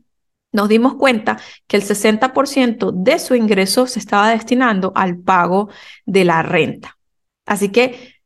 nos 0.51 0.67
dimos 0.67 0.95
cuenta 0.95 1.39
que 1.67 1.77
el 1.77 1.83
60% 1.83 2.91
de 2.91 3.17
su 3.17 3.33
ingreso 3.33 3.87
se 3.87 3.99
estaba 3.99 4.29
destinando 4.29 4.91
al 4.93 5.17
pago 5.17 5.69
de 6.05 6.25
la 6.25 6.43
renta. 6.43 6.97
Así 7.45 7.69
que 7.69 8.19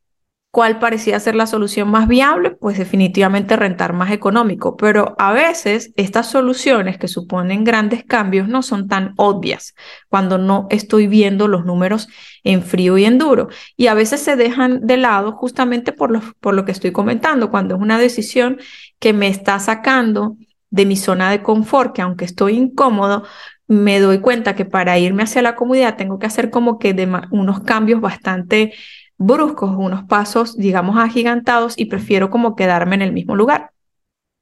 ¿Cuál 0.56 0.78
parecía 0.78 1.20
ser 1.20 1.34
la 1.34 1.46
solución 1.46 1.90
más 1.90 2.08
viable? 2.08 2.52
Pues 2.52 2.78
definitivamente 2.78 3.56
rentar 3.56 3.92
más 3.92 4.10
económico, 4.10 4.74
pero 4.74 5.14
a 5.18 5.34
veces 5.34 5.92
estas 5.96 6.30
soluciones 6.30 6.96
que 6.96 7.08
suponen 7.08 7.62
grandes 7.62 8.04
cambios 8.04 8.48
no 8.48 8.62
son 8.62 8.88
tan 8.88 9.12
obvias 9.18 9.74
cuando 10.08 10.38
no 10.38 10.66
estoy 10.70 11.08
viendo 11.08 11.46
los 11.46 11.66
números 11.66 12.08
en 12.42 12.62
frío 12.62 12.96
y 12.96 13.04
en 13.04 13.18
duro. 13.18 13.48
Y 13.76 13.88
a 13.88 13.92
veces 13.92 14.22
se 14.22 14.34
dejan 14.34 14.86
de 14.86 14.96
lado 14.96 15.32
justamente 15.32 15.92
por 15.92 16.10
lo, 16.10 16.22
por 16.40 16.54
lo 16.54 16.64
que 16.64 16.72
estoy 16.72 16.90
comentando, 16.90 17.50
cuando 17.50 17.74
es 17.74 17.80
una 17.82 17.98
decisión 17.98 18.58
que 18.98 19.12
me 19.12 19.28
está 19.28 19.58
sacando 19.58 20.38
de 20.70 20.86
mi 20.86 20.96
zona 20.96 21.30
de 21.30 21.42
confort, 21.42 21.94
que 21.94 22.00
aunque 22.00 22.24
estoy 22.24 22.56
incómodo, 22.56 23.24
me 23.68 24.00
doy 24.00 24.20
cuenta 24.20 24.54
que 24.56 24.64
para 24.64 24.98
irme 24.98 25.24
hacia 25.24 25.42
la 25.42 25.54
comodidad 25.54 25.98
tengo 25.98 26.18
que 26.18 26.26
hacer 26.26 26.48
como 26.48 26.78
que 26.78 26.94
de 26.94 27.06
unos 27.30 27.60
cambios 27.60 28.00
bastante 28.00 28.72
bruscos, 29.18 29.74
unos 29.76 30.04
pasos, 30.04 30.56
digamos, 30.56 30.98
agigantados 30.98 31.74
y 31.76 31.86
prefiero 31.86 32.30
como 32.30 32.56
quedarme 32.56 32.96
en 32.96 33.02
el 33.02 33.12
mismo 33.12 33.36
lugar. 33.36 33.70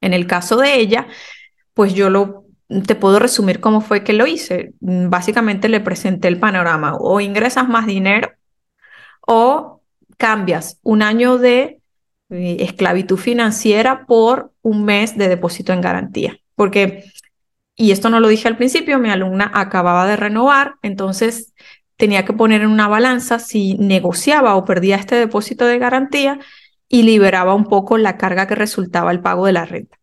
En 0.01 0.13
el 0.13 0.27
caso 0.27 0.57
de 0.57 0.75
ella, 0.75 1.07
pues 1.73 1.93
yo 1.93 2.09
lo 2.09 2.45
te 2.87 2.95
puedo 2.95 3.19
resumir 3.19 3.59
cómo 3.59 3.81
fue 3.81 4.03
que 4.03 4.13
lo 4.13 4.25
hice. 4.25 4.73
Básicamente 4.79 5.69
le 5.69 5.81
presenté 5.81 6.27
el 6.27 6.39
panorama, 6.39 6.95
o 6.99 7.19
ingresas 7.21 7.67
más 7.67 7.85
dinero 7.85 8.31
o 9.27 9.81
cambias 10.17 10.79
un 10.83 11.01
año 11.01 11.37
de 11.37 11.81
eh, 12.29 12.57
esclavitud 12.59 13.17
financiera 13.17 14.05
por 14.05 14.51
un 14.61 14.85
mes 14.85 15.17
de 15.17 15.27
depósito 15.27 15.73
en 15.73 15.81
garantía. 15.81 16.37
Porque, 16.55 17.05
y 17.75 17.91
esto 17.91 18.09
no 18.09 18.19
lo 18.19 18.27
dije 18.27 18.47
al 18.47 18.57
principio, 18.57 18.99
mi 18.99 19.09
alumna 19.09 19.51
acababa 19.53 20.07
de 20.07 20.15
renovar, 20.15 20.75
entonces 20.81 21.53
tenía 21.97 22.25
que 22.25 22.33
poner 22.33 22.61
en 22.61 22.69
una 22.69 22.87
balanza 22.87 23.39
si 23.39 23.75
negociaba 23.75 24.55
o 24.55 24.65
perdía 24.65 24.95
este 24.95 25.15
depósito 25.15 25.65
de 25.65 25.79
garantía 25.79 26.39
y 26.87 27.03
liberaba 27.03 27.53
un 27.53 27.65
poco 27.65 27.97
la 27.97 28.17
carga 28.17 28.47
que 28.47 28.55
resultaba 28.55 29.11
el 29.11 29.21
pago 29.21 29.45
de 29.45 29.53
la 29.53 29.65
renta. 29.65 29.97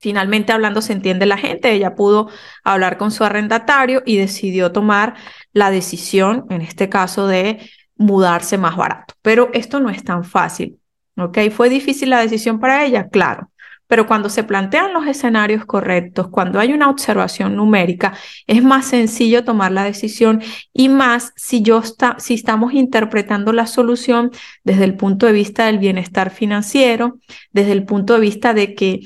Finalmente, 0.00 0.52
hablando, 0.52 0.80
se 0.80 0.92
entiende 0.92 1.26
la 1.26 1.38
gente, 1.38 1.72
ella 1.72 1.96
pudo 1.96 2.30
hablar 2.62 2.98
con 2.98 3.10
su 3.10 3.24
arrendatario 3.24 4.02
y 4.06 4.16
decidió 4.16 4.70
tomar 4.70 5.16
la 5.52 5.70
decisión, 5.70 6.46
en 6.50 6.62
este 6.62 6.88
caso, 6.88 7.26
de 7.26 7.58
mudarse 7.96 8.58
más 8.58 8.76
barato. 8.76 9.14
Pero 9.22 9.50
esto 9.54 9.80
no 9.80 9.90
es 9.90 10.04
tan 10.04 10.22
fácil, 10.22 10.78
¿ok? 11.16 11.38
¿Fue 11.50 11.68
difícil 11.68 12.10
la 12.10 12.20
decisión 12.20 12.60
para 12.60 12.84
ella? 12.84 13.08
Claro. 13.08 13.50
Pero 13.88 14.06
cuando 14.06 14.28
se 14.28 14.44
plantean 14.44 14.92
los 14.92 15.06
escenarios 15.06 15.64
correctos, 15.64 16.28
cuando 16.28 16.60
hay 16.60 16.72
una 16.72 16.88
observación 16.88 17.56
numérica, 17.56 18.14
es 18.46 18.62
más 18.62 18.86
sencillo 18.86 19.44
tomar 19.44 19.72
la 19.72 19.82
decisión 19.82 20.40
y 20.72 20.88
más 20.88 21.32
si, 21.34 21.62
yo 21.62 21.78
está, 21.78 22.16
si 22.20 22.34
estamos 22.34 22.74
interpretando 22.74 23.52
la 23.52 23.66
solución 23.66 24.30
desde 24.62 24.84
el 24.84 24.94
punto 24.96 25.26
de 25.26 25.32
vista 25.32 25.66
del 25.66 25.78
bienestar 25.78 26.30
financiero, 26.30 27.18
desde 27.50 27.72
el 27.72 27.84
punto 27.84 28.14
de 28.14 28.20
vista 28.20 28.54
de 28.54 28.74
que 28.74 29.00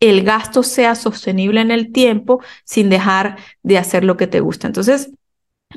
el 0.00 0.24
gasto 0.24 0.64
sea 0.64 0.96
sostenible 0.96 1.60
en 1.60 1.70
el 1.70 1.92
tiempo 1.92 2.42
sin 2.64 2.90
dejar 2.90 3.36
de 3.62 3.78
hacer 3.78 4.02
lo 4.02 4.16
que 4.16 4.26
te 4.26 4.40
gusta. 4.40 4.66
Entonces, 4.66 5.12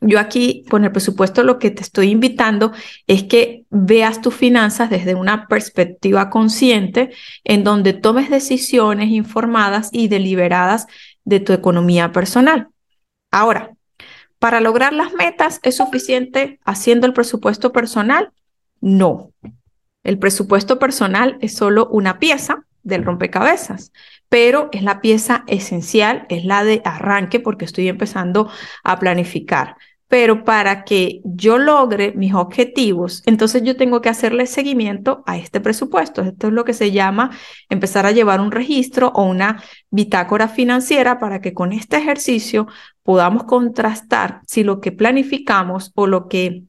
Yo 0.02 0.20
aquí 0.20 0.66
con 0.70 0.84
el 0.84 0.92
presupuesto 0.92 1.44
lo 1.44 1.60
que 1.60 1.72
te 1.72 1.82
estoy 1.82 2.10
invitando 2.10 2.72
es 3.08 3.24
que 3.24 3.66
veas 3.70 4.22
tus 4.22 4.34
finanzas 4.34 4.90
desde 4.90 5.16
una 5.16 5.48
perspectiva 5.48 6.30
consciente 6.30 7.12
en 7.44 7.64
donde 7.64 7.94
tomes 7.94 8.30
decisiones 8.30 9.10
informadas 9.10 9.90
y 9.92 10.08
deliberadas 10.08 10.88
de 11.24 11.40
tu 11.40 11.54
economía 11.54 12.12
personal. 12.12 12.68
Ahora, 13.32 13.72
para 14.40 14.60
lograr 14.60 14.94
las 14.94 15.14
metas, 15.14 15.60
¿es 15.64 15.78
suficiente 15.78 16.60
haciendo 16.66 17.08
el 17.08 17.14
presupuesto 17.14 17.72
personal? 17.72 18.32
No. 18.82 19.32
El 20.04 20.20
presupuesto 20.20 20.78
personal 20.78 21.38
es 21.42 21.56
solo 21.56 21.88
una 21.88 22.20
pieza 22.20 22.66
del 22.86 23.04
rompecabezas, 23.04 23.92
pero 24.30 24.70
es 24.72 24.84
la 24.84 25.02
pieza 25.02 25.44
esencial, 25.48 26.26
es 26.30 26.46
la 26.46 26.64
de 26.64 26.82
arranque 26.86 27.42
porque 27.42 27.66
estoy 27.66 27.90
empezando 27.90 28.50
a 28.84 28.98
planificar. 29.00 29.76
Pero 30.08 30.44
para 30.44 30.84
que 30.84 31.22
yo 31.26 31.58
logre 31.58 32.14
mis 32.16 32.36
objetivos, 32.36 33.24
entonces 33.26 33.64
yo 33.64 33.76
tengo 33.76 34.02
que 34.02 34.10
hacerle 34.10 34.46
seguimiento 34.46 35.24
a 35.26 35.38
este 35.38 35.60
presupuesto. 35.60 36.22
Esto 36.22 36.48
es 36.48 36.54
lo 36.54 36.64
que 36.64 36.74
se 36.74 36.92
llama 36.92 37.32
empezar 37.70 38.06
a 38.06 38.12
llevar 38.12 38.40
un 38.40 38.52
registro 38.52 39.12
o 39.16 39.24
una 39.24 39.64
bitácora 39.90 40.48
financiera 40.48 41.20
para 41.20 41.42
que 41.42 41.56
con 41.56 41.74
este 41.74 41.98
ejercicio 41.98 42.68
podamos 43.02 43.46
contrastar 43.46 44.42
si 44.46 44.64
lo 44.64 44.80
que 44.80 44.92
planificamos 44.92 45.92
o 45.96 46.06
lo 46.06 46.28
que 46.28 46.64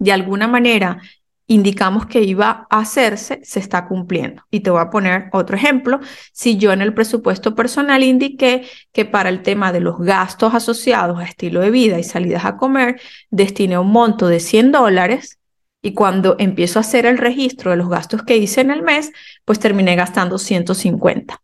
de 0.00 0.12
alguna 0.12 0.48
manera 0.48 1.00
indicamos 1.46 2.06
que 2.06 2.22
iba 2.22 2.66
a 2.70 2.78
hacerse, 2.78 3.40
se 3.44 3.60
está 3.60 3.86
cumpliendo. 3.86 4.42
Y 4.50 4.60
te 4.60 4.70
voy 4.70 4.80
a 4.80 4.90
poner 4.90 5.28
otro 5.32 5.56
ejemplo. 5.56 6.00
Si 6.32 6.56
yo 6.56 6.72
en 6.72 6.82
el 6.82 6.94
presupuesto 6.94 7.54
personal 7.54 8.02
indiqué 8.02 8.66
que 8.92 9.04
para 9.04 9.28
el 9.28 9.42
tema 9.42 9.72
de 9.72 9.80
los 9.80 9.98
gastos 9.98 10.54
asociados 10.54 11.18
a 11.18 11.24
estilo 11.24 11.60
de 11.60 11.70
vida 11.70 11.98
y 11.98 12.04
salidas 12.04 12.44
a 12.44 12.56
comer, 12.56 13.00
destiné 13.30 13.78
un 13.78 13.90
monto 13.90 14.28
de 14.28 14.40
100 14.40 14.72
dólares 14.72 15.38
y 15.82 15.94
cuando 15.94 16.36
empiezo 16.38 16.78
a 16.78 16.82
hacer 16.82 17.06
el 17.06 17.18
registro 17.18 17.72
de 17.72 17.76
los 17.76 17.88
gastos 17.88 18.22
que 18.22 18.36
hice 18.36 18.60
en 18.60 18.70
el 18.70 18.82
mes, 18.82 19.10
pues 19.44 19.58
terminé 19.58 19.96
gastando 19.96 20.38
150. 20.38 21.42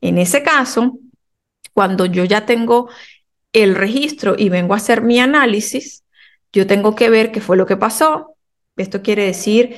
En 0.00 0.18
ese 0.18 0.42
caso, 0.42 0.98
cuando 1.72 2.06
yo 2.06 2.24
ya 2.24 2.46
tengo 2.46 2.88
el 3.52 3.74
registro 3.74 4.36
y 4.38 4.48
vengo 4.48 4.74
a 4.74 4.76
hacer 4.76 5.02
mi 5.02 5.18
análisis, 5.18 6.04
yo 6.52 6.66
tengo 6.68 6.94
que 6.94 7.10
ver 7.10 7.32
qué 7.32 7.40
fue 7.40 7.56
lo 7.56 7.66
que 7.66 7.76
pasó, 7.76 8.33
esto 8.76 9.02
quiere 9.02 9.24
decir, 9.24 9.76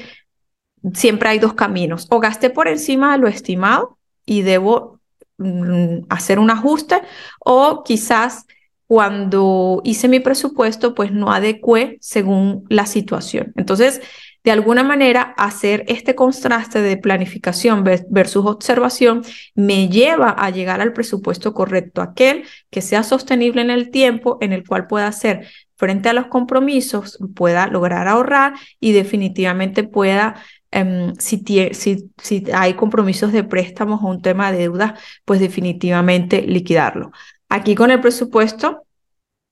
siempre 0.95 1.29
hay 1.29 1.39
dos 1.39 1.55
caminos. 1.55 2.07
O 2.11 2.21
gasté 2.21 2.51
por 2.51 2.69
encima 2.69 3.13
de 3.13 3.19
lo 3.19 3.29
estimado 3.29 3.99
y 4.25 4.43
debo 4.43 5.01
mm, 5.39 6.07
hacer 6.09 6.39
un 6.39 6.51
ajuste, 6.51 7.01
o 7.41 7.83
quizás 7.85 8.47
cuando 8.87 9.81
hice 9.85 10.09
mi 10.09 10.21
presupuesto, 10.21 10.95
pues 10.95 11.11
no 11.11 11.33
adecué 11.33 11.99
según 12.01 12.65
la 12.69 12.87
situación. 12.87 13.53
Entonces, 13.57 14.01
de 14.45 14.53
alguna 14.53 14.85
manera, 14.85 15.35
hacer 15.37 15.85
este 15.89 16.15
contraste 16.15 16.81
de 16.81 16.97
planificación 16.97 17.83
versus 17.83 18.47
observación 18.47 19.23
me 19.57 19.89
lleva 19.89 20.31
a 20.31 20.51
llegar 20.51 20.81
al 20.81 20.93
presupuesto 20.93 21.53
correcto, 21.53 22.01
aquel 22.01 22.45
que 22.71 22.81
sea 22.81 23.03
sostenible 23.03 23.61
en 23.61 23.71
el 23.71 23.91
tiempo, 23.91 24.39
en 24.41 24.53
el 24.53 24.65
cual 24.65 24.87
pueda 24.87 25.11
ser 25.11 25.49
frente 25.77 26.09
a 26.09 26.13
los 26.13 26.27
compromisos 26.27 27.19
pueda 27.35 27.67
lograr 27.69 28.09
ahorrar 28.09 28.55
y 28.81 28.93
definitivamente 28.93 29.85
pueda, 29.85 30.43
em, 30.71 31.15
si, 31.17 31.45
si, 31.73 32.11
si, 32.17 32.45
hay 32.53 32.75
compromisos 32.75 33.33
de 33.33 33.45
préstamos 33.45 34.03
o 34.03 34.07
un 34.07 34.23
tema 34.23 34.51
de 34.51 34.59
deudas, 34.59 35.01
pues 35.25 35.41
definitivamente 35.41 36.43
liquidarlo. 36.43 37.13
Aquí 37.49 37.75
con 37.75 37.91
el 37.91 38.01
presupuesto, 38.01 38.87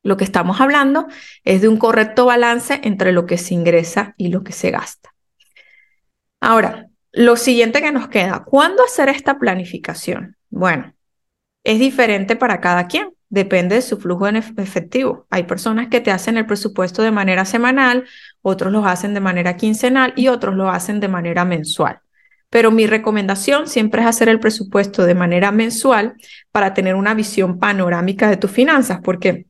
lo 0.03 0.17
que 0.17 0.25
estamos 0.25 0.61
hablando 0.61 1.07
es 1.45 1.63
de 1.63 1.69
un 1.69 1.79
correcto 1.79 2.27
balance 2.27 2.81
entre 2.83 3.13
lo 3.13 3.27
que 3.27 3.39
se 3.39 3.55
ingresa 3.55 4.15
y 4.17 4.29
lo 4.29 4.43
que 4.43 4.53
se 4.53 4.71
gasta. 4.71 5.15
Ahora, 6.41 6.89
lo 7.13 7.37
siguiente 7.37 7.81
que 7.81 7.93
nos 7.93 8.09
queda, 8.09 8.45
¿cuándo 8.45 8.85
hacer 8.85 9.09
esta 9.09 9.39
planificación? 9.39 10.37
Bueno, 10.51 10.95
es 11.63 11.79
diferente 11.79 12.37
para 12.37 12.61
cada 12.61 12.87
quien 12.87 13.14
depende 13.35 13.75
de 13.75 13.83
su 13.83 13.99
flujo 13.99 14.27
efectivo. 14.29 15.27
Hay 15.29 15.43
personas 15.43 15.89
que 15.89 16.01
te 16.01 16.13
hacen 16.13 16.39
el 16.39 16.47
presupuesto 16.47 17.03
de 17.03 17.11
manera 17.11 17.45
semanal, 17.45 18.05
otros 18.43 18.73
lo 18.73 18.87
hacen 18.87 19.13
de 19.13 19.21
manera 19.21 19.57
quincenal 19.57 20.13
y 20.17 20.29
otros 20.29 20.55
lo 20.55 20.71
hacen 20.71 21.01
de 21.01 21.09
manera 21.09 21.45
mensual. 21.45 22.01
Pero 22.49 22.71
mi 22.71 22.87
recomendación 22.87 23.67
siempre 23.67 24.03
es 24.03 24.07
hacer 24.07 24.29
el 24.29 24.39
presupuesto 24.39 25.05
de 25.05 25.17
manera 25.17 25.51
mensual 25.51 26.15
para 26.53 26.73
tener 26.73 26.95
una 26.95 27.13
visión 27.13 27.59
panorámica 27.59 28.31
de 28.31 28.37
tus 28.37 28.53
finanzas, 28.53 29.01
porque 29.03 29.47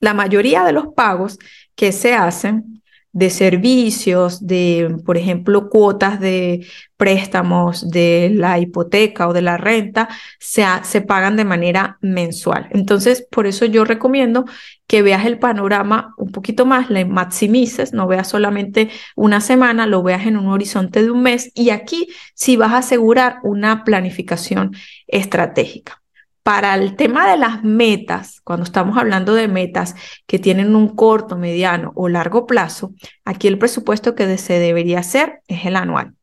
la 0.00 0.14
mayoría 0.14 0.64
de 0.64 0.72
los 0.72 0.94
pagos 0.94 1.38
que 1.74 1.92
se 1.92 2.14
hacen 2.14 2.77
de 3.12 3.30
servicios, 3.30 4.46
de, 4.46 4.96
por 5.04 5.16
ejemplo, 5.16 5.68
cuotas 5.70 6.20
de 6.20 6.66
préstamos 6.96 7.90
de 7.90 8.30
la 8.34 8.58
hipoteca 8.58 9.28
o 9.28 9.32
de 9.32 9.42
la 9.42 9.56
renta, 9.56 10.08
se, 10.38 10.64
se 10.82 11.00
pagan 11.00 11.36
de 11.36 11.44
manera 11.44 11.98
mensual. 12.00 12.68
Entonces, 12.70 13.26
por 13.30 13.46
eso 13.46 13.64
yo 13.64 13.84
recomiendo 13.84 14.44
que 14.86 15.02
veas 15.02 15.26
el 15.26 15.38
panorama 15.38 16.14
un 16.16 16.32
poquito 16.32 16.66
más, 16.66 16.90
le 16.90 17.04
maximices, 17.04 17.92
no 17.92 18.06
veas 18.06 18.28
solamente 18.28 18.90
una 19.16 19.40
semana, 19.40 19.86
lo 19.86 20.02
veas 20.02 20.26
en 20.26 20.36
un 20.36 20.48
horizonte 20.48 21.02
de 21.02 21.10
un 21.10 21.22
mes 21.22 21.50
y 21.54 21.70
aquí 21.70 22.08
sí 22.34 22.56
vas 22.56 22.72
a 22.72 22.78
asegurar 22.78 23.38
una 23.42 23.84
planificación 23.84 24.72
estratégica. 25.06 26.02
Para 26.48 26.76
el 26.76 26.96
tema 26.96 27.30
de 27.30 27.36
las 27.36 27.62
metas, 27.62 28.40
cuando 28.40 28.64
estamos 28.64 28.96
hablando 28.96 29.34
de 29.34 29.48
metas 29.48 29.94
que 30.26 30.38
tienen 30.38 30.74
un 30.74 30.96
corto, 30.96 31.36
mediano 31.36 31.92
o 31.94 32.08
largo 32.08 32.46
plazo, 32.46 32.94
aquí 33.26 33.48
el 33.48 33.58
presupuesto 33.58 34.14
que 34.14 34.38
se 34.38 34.58
debería 34.58 35.00
hacer 35.00 35.42
es 35.46 35.66
el 35.66 35.76
anual. 35.76 36.14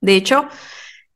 De 0.00 0.14
hecho, 0.14 0.46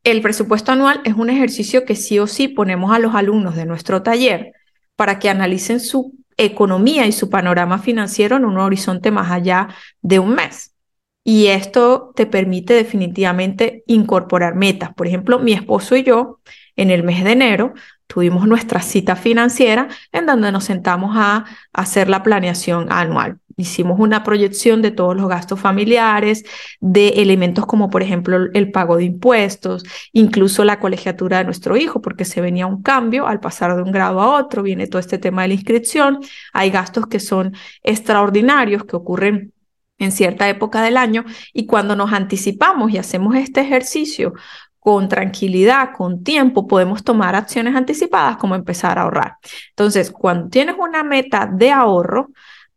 el 0.03 0.23
presupuesto 0.23 0.73
anual 0.73 1.03
es 1.05 1.15
un 1.15 1.31
ejercicio 1.31 1.85
que 1.85 1.95
sí 1.95 2.19
o 2.19 2.27
sí 2.27 2.49
ponemos 2.49 2.93
a 2.93 2.99
los 2.99 3.15
alumnos 3.15 3.55
de 3.55 3.65
nuestro 3.65 4.03
taller 4.03 4.55
para 4.97 5.21
que 5.21 5.31
analicen 5.31 5.79
su 5.79 6.13
economía 6.37 7.07
y 7.07 7.13
su 7.13 7.31
panorama 7.31 7.79
financiero 7.79 8.39
en 8.39 8.45
un 8.45 8.59
horizonte 8.59 9.13
más 9.13 9.31
allá 9.31 9.69
de 10.01 10.19
un 10.19 10.35
mes. 10.35 10.75
Y 11.23 11.47
esto 11.47 12.13
te 12.17 12.27
permite 12.27 12.75
definitivamente 12.75 13.85
incorporar 13.87 14.57
metas. 14.57 14.93
Por 14.95 15.07
ejemplo, 15.07 15.39
mi 15.39 15.53
esposo 15.53 15.95
y 15.95 16.03
yo 16.03 16.41
en 16.75 16.91
el 16.91 17.05
mes 17.05 17.23
de 17.23 17.33
enero 17.33 17.75
tuvimos 18.13 18.47
nuestra 18.47 18.83
cita 18.83 19.17
financiera 19.17 19.89
en 20.13 20.27
donde 20.27 20.53
nos 20.53 20.65
sentamos 20.65 21.17
a 21.17 21.47
hacer 21.73 22.11
la 22.11 22.23
planeación 22.23 22.93
anual. 22.93 23.39
Hicimos 23.57 23.99
una 23.99 24.23
proyección 24.23 24.83
de 24.83 24.91
todos 24.91 25.17
los 25.17 25.31
gastos 25.31 25.59
familiares, 25.59 26.45
de 26.81 27.09
elementos 27.23 27.65
como 27.65 27.89
por 27.89 28.03
ejemplo 28.03 28.37
el 28.53 28.71
pago 28.71 28.99
de 28.99 29.05
impuestos, 29.05 29.85
incluso 30.13 30.63
la 30.63 30.79
colegiatura 30.79 31.39
de 31.39 31.45
nuestro 31.45 31.79
hijo, 31.79 32.03
porque 32.03 32.27
se 32.27 32.43
venía 32.43 32.67
un 32.67 32.83
cambio 32.83 33.27
al 33.27 33.41
pasar 33.41 33.75
de 33.77 33.83
un 33.83 33.93
grado 33.93 34.21
a 34.21 34.39
otro, 34.39 34.63
viene 34.63 34.89
todo 34.89 35.01
este 35.01 35.17
tema 35.17 35.43
de 35.43 35.49
la 35.49 35.55
inscripción, 35.55 36.21
hay 36.53 36.71
gastos 36.71 37.07
que 37.07 37.19
son 37.19 37.55
extraordinarios 37.83 38.85
que 38.85 38.97
ocurren 38.97 39.55
en 39.99 40.13
cierta 40.13 40.51
época 40.51 40.83
del 40.83 40.99
año 40.99 41.25
y 41.55 41.65
cuando 41.65 41.97
nos 41.97 42.13
anticipamos 42.13 42.91
y 42.93 42.99
hacemos 42.99 43.37
este 43.37 43.63
ejercicio 43.63 44.35
con 44.83 45.09
tranquilidad, 45.09 45.91
con 45.97 46.25
tiempo, 46.25 46.67
podemos 46.67 47.05
tomar 47.05 47.37
acciones 47.37 47.77
anticipadas 47.77 48.37
como 48.37 48.57
empezar 48.57 48.99
a 48.99 49.03
ahorrar. 49.03 49.37
Entonces, 49.69 50.11
cuando 50.11 50.49
tienes 50.49 50.75
una 50.77 51.05
meta 51.05 51.47
de 51.47 51.71
ahorro, 51.71 52.31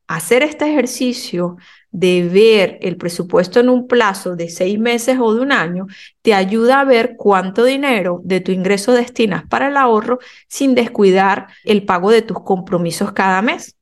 hacer 0.06 0.44
este 0.44 0.70
ejercicio 0.70 1.58
de 1.90 2.30
ver 2.32 2.78
el 2.82 2.98
presupuesto 2.98 3.60
en 3.60 3.70
un 3.70 3.88
plazo 3.88 4.36
de 4.36 4.50
seis 4.50 4.78
meses 4.78 5.18
o 5.20 5.34
de 5.34 5.42
un 5.42 5.52
año, 5.52 5.88
te 6.22 6.36
ayuda 6.36 6.82
a 6.82 6.86
ver 6.86 7.16
cuánto 7.18 7.64
dinero 7.64 8.22
de 8.24 8.40
tu 8.40 8.52
ingreso 8.52 8.92
destinas 8.92 9.44
para 9.50 9.70
el 9.70 9.76
ahorro 9.76 10.20
sin 10.48 10.76
descuidar 10.76 11.48
el 11.64 11.86
pago 11.86 12.12
de 12.12 12.22
tus 12.22 12.40
compromisos 12.42 13.14
cada 13.14 13.42
mes. 13.42 13.78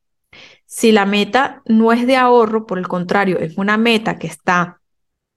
Si 0.66 0.94
la 0.94 1.06
meta 1.06 1.62
no 1.66 1.92
es 1.92 2.08
de 2.08 2.16
ahorro, 2.16 2.66
por 2.66 2.78
el 2.78 2.88
contrario, 2.88 3.38
es 3.40 3.58
una 3.58 3.76
meta 3.76 4.18
que 4.18 4.28
está 4.28 4.80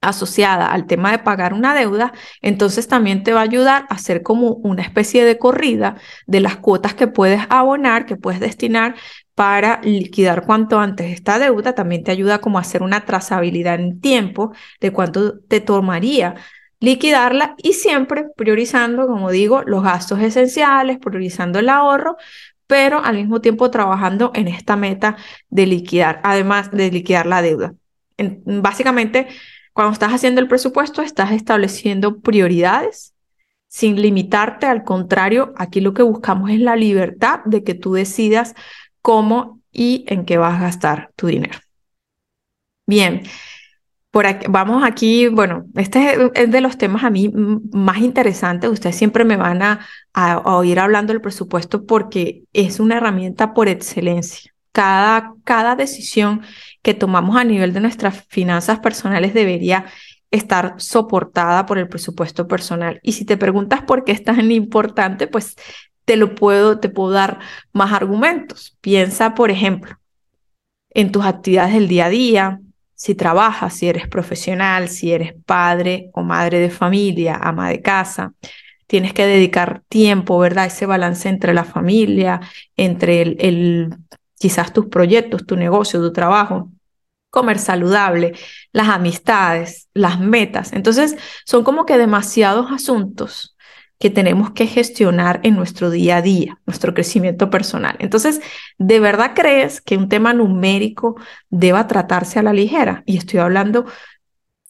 asociada 0.09 0.67
al 0.67 0.87
tema 0.87 1.11
de 1.13 1.19
pagar 1.19 1.55
una 1.55 1.75
deuda, 1.75 2.13
entonces 2.43 2.89
también 2.89 3.23
te 3.23 3.33
va 3.33 3.41
a 3.41 3.45
ayudar 3.45 3.87
a 3.89 3.95
hacer 3.95 4.23
como 4.23 4.53
una 4.55 4.83
especie 4.83 5.25
de 5.25 5.39
corrida 5.39 5.97
de 6.27 6.41
las 6.41 6.57
cuotas 6.57 6.95
que 6.95 7.07
puedes 7.07 7.43
abonar, 7.49 8.07
que 8.07 8.17
puedes 8.17 8.41
destinar 8.41 8.97
para 9.35 9.81
liquidar 9.83 10.47
cuanto 10.47 10.79
antes 10.81 11.13
esta 11.13 11.39
deuda. 11.39 11.75
También 11.75 12.05
te 12.05 12.11
ayuda 12.11 12.41
como 12.41 12.59
a 12.59 12.63
hacer 12.63 12.83
una 12.83 13.05
trazabilidad 13.05 13.75
en 13.77 14.01
tiempo 14.01 14.53
de 14.81 14.93
cuánto 14.93 15.39
te 15.41 15.61
tomaría 15.61 16.37
liquidarla 16.81 17.55
y 17.63 17.73
siempre 17.73 18.27
priorizando, 18.37 19.07
como 19.07 19.31
digo, 19.31 19.63
los 19.67 19.83
gastos 19.83 20.21
esenciales, 20.21 20.99
priorizando 20.99 21.59
el 21.59 21.69
ahorro, 21.69 22.17
pero 22.67 23.03
al 23.03 23.17
mismo 23.17 23.41
tiempo 23.41 23.71
trabajando 23.71 24.33
en 24.35 24.49
esta 24.49 24.77
meta 24.77 25.17
de 25.49 25.67
liquidar, 25.67 26.21
además 26.25 26.71
de 26.71 26.91
liquidar 26.91 27.27
la 27.27 27.43
deuda. 27.43 27.75
básicamente, 28.19 29.29
cuando 29.77 29.93
estás 29.93 30.15
haciendo 30.15 30.41
el 30.41 30.49
presupuesto, 30.49 31.03
estás 31.03 31.33
estableciendo 31.33 32.21
prioridades 32.21 33.15
sin 33.69 34.01
limitarte. 34.01 34.65
Al 34.65 34.85
contrario, 34.85 35.53
aquí 35.55 35.83
lo 35.83 35.93
que 35.93 36.03
buscamos 36.03 36.49
es 36.49 36.61
la 36.61 36.77
libertad 36.77 37.41
de 37.45 37.63
que 37.63 37.75
tú 37.75 37.93
decidas 37.93 38.55
cómo 39.03 39.61
y 39.71 40.07
en 40.09 40.25
qué 40.25 40.39
vas 40.39 40.55
a 40.55 40.63
gastar 40.63 41.11
tu 41.15 41.27
dinero. 41.27 41.59
Bien, 42.87 43.21
vamos 44.49 44.83
aquí, 44.83 45.29
bueno, 45.29 45.67
este 45.75 46.31
es, 46.33 46.51
de 46.51 46.61
los 46.63 46.79
temas 46.79 47.05
a 47.05 47.11
mí 47.11 47.31
más 47.71 47.99
interesantes. 47.99 48.71
Ustedes 48.71 48.97
siempre 48.97 49.27
me 49.27 49.37
van 49.37 49.61
a, 49.61 49.81
a, 50.15 50.39
oír 50.57 50.81
hablando 50.81 51.13
del 51.13 51.21
presupuesto 51.21 51.85
porque 51.85 52.45
es 52.55 52.81
una 52.81 52.97
herramienta 52.97 53.53
por 53.53 53.69
excelencia. 53.69 54.55
Cada, 54.73 55.35
cada 55.45 55.77
decisión 55.77 56.41
que 56.87 56.95
tomamos 56.95 57.37
a 57.37 57.43
nivel 57.43 57.73
de 57.73 57.81
nuestras 57.81 58.25
finanzas 58.29 58.79
personales 58.79 59.35
debería 59.35 59.87
estar 60.31 60.77
soportada 60.79 61.67
por 61.67 61.79
el 61.79 61.89
presupuesto 61.89 62.47
personal. 62.47 63.01
Y 63.03 63.11
si 63.11 63.25
te 63.25 63.37
preguntas 63.37 63.83
por 63.83 64.05
qué 64.05 64.13
es 64.13 64.23
tan 64.23 64.49
importante, 64.53 65.27
pues 65.27 65.57
te 66.05 66.17
lo 66.17 66.37
puedo, 66.37 66.79
te 66.79 66.89
puedo 66.89 67.11
dar 67.11 67.41
más 67.73 67.93
argumentos. 67.93 68.79
Piensa, 68.81 69.35
por 69.35 69.51
ejemplo, 69.51 69.99
en 70.91 71.11
tus 71.11 71.25
actividades 71.25 71.75
del 71.75 71.89
día 71.89 72.05
a 72.05 72.09
día, 72.09 72.61
si 72.95 73.17
trabajas, 73.17 73.75
si 73.75 73.89
eres 73.89 74.07
profesional, 74.07 74.89
si 74.89 75.11
eres 75.11 75.35
padre 75.45 76.11
o 76.13 76.23
madre 76.23 76.61
de 76.61 76.71
familia, 76.71 77.35
ama 77.35 77.69
de 77.69 77.83
casa, 77.83 78.33
tienes 78.87 79.13
que 79.13 79.27
dedicar 79.27 79.83
tiempo, 79.89 80.39
¿verdad? 80.39 80.67
Ese 80.67 80.87
balance 80.87 81.29
entre 81.29 81.53
la 81.53 81.65
familia, 81.65 82.41
entre 82.77 83.23
el, 83.23 83.37
el 83.41 83.97
quizás 84.39 84.73
tus 84.73 84.87
proyectos, 84.87 85.45
tu 85.45 85.57
negocio, 85.57 86.01
tu 86.01 86.13
trabajo, 86.13 86.71
comer 87.31 87.59
saludable, 87.59 88.35
las 88.73 88.89
amistades, 88.89 89.89
las 89.95 90.19
metas. 90.21 90.73
Entonces, 90.73 91.17
son 91.45 91.65
como 91.65 91.87
que 91.87 91.99
demasiados 91.99 92.71
asuntos 92.73 93.57
que 93.99 94.11
tenemos 94.11 94.51
que 94.51 94.67
gestionar 94.67 95.41
en 95.43 95.57
nuestro 95.57 95.91
día 95.91 96.19
a 96.19 96.23
día, 96.23 96.61
nuestro 96.67 96.93
crecimiento 96.93 97.49
personal. 97.49 97.97
Entonces, 97.99 98.41
¿de 98.79 99.01
verdad 99.01 99.33
crees 99.35 99.81
que 99.81 99.97
un 99.97 100.09
tema 100.09 100.35
numérico 100.35 101.17
deba 101.49 101.87
tratarse 101.87 102.39
a 102.39 102.43
la 102.43 102.53
ligera? 102.53 103.03
Y 103.07 103.17
estoy 103.17 103.41
hablando 103.41 103.87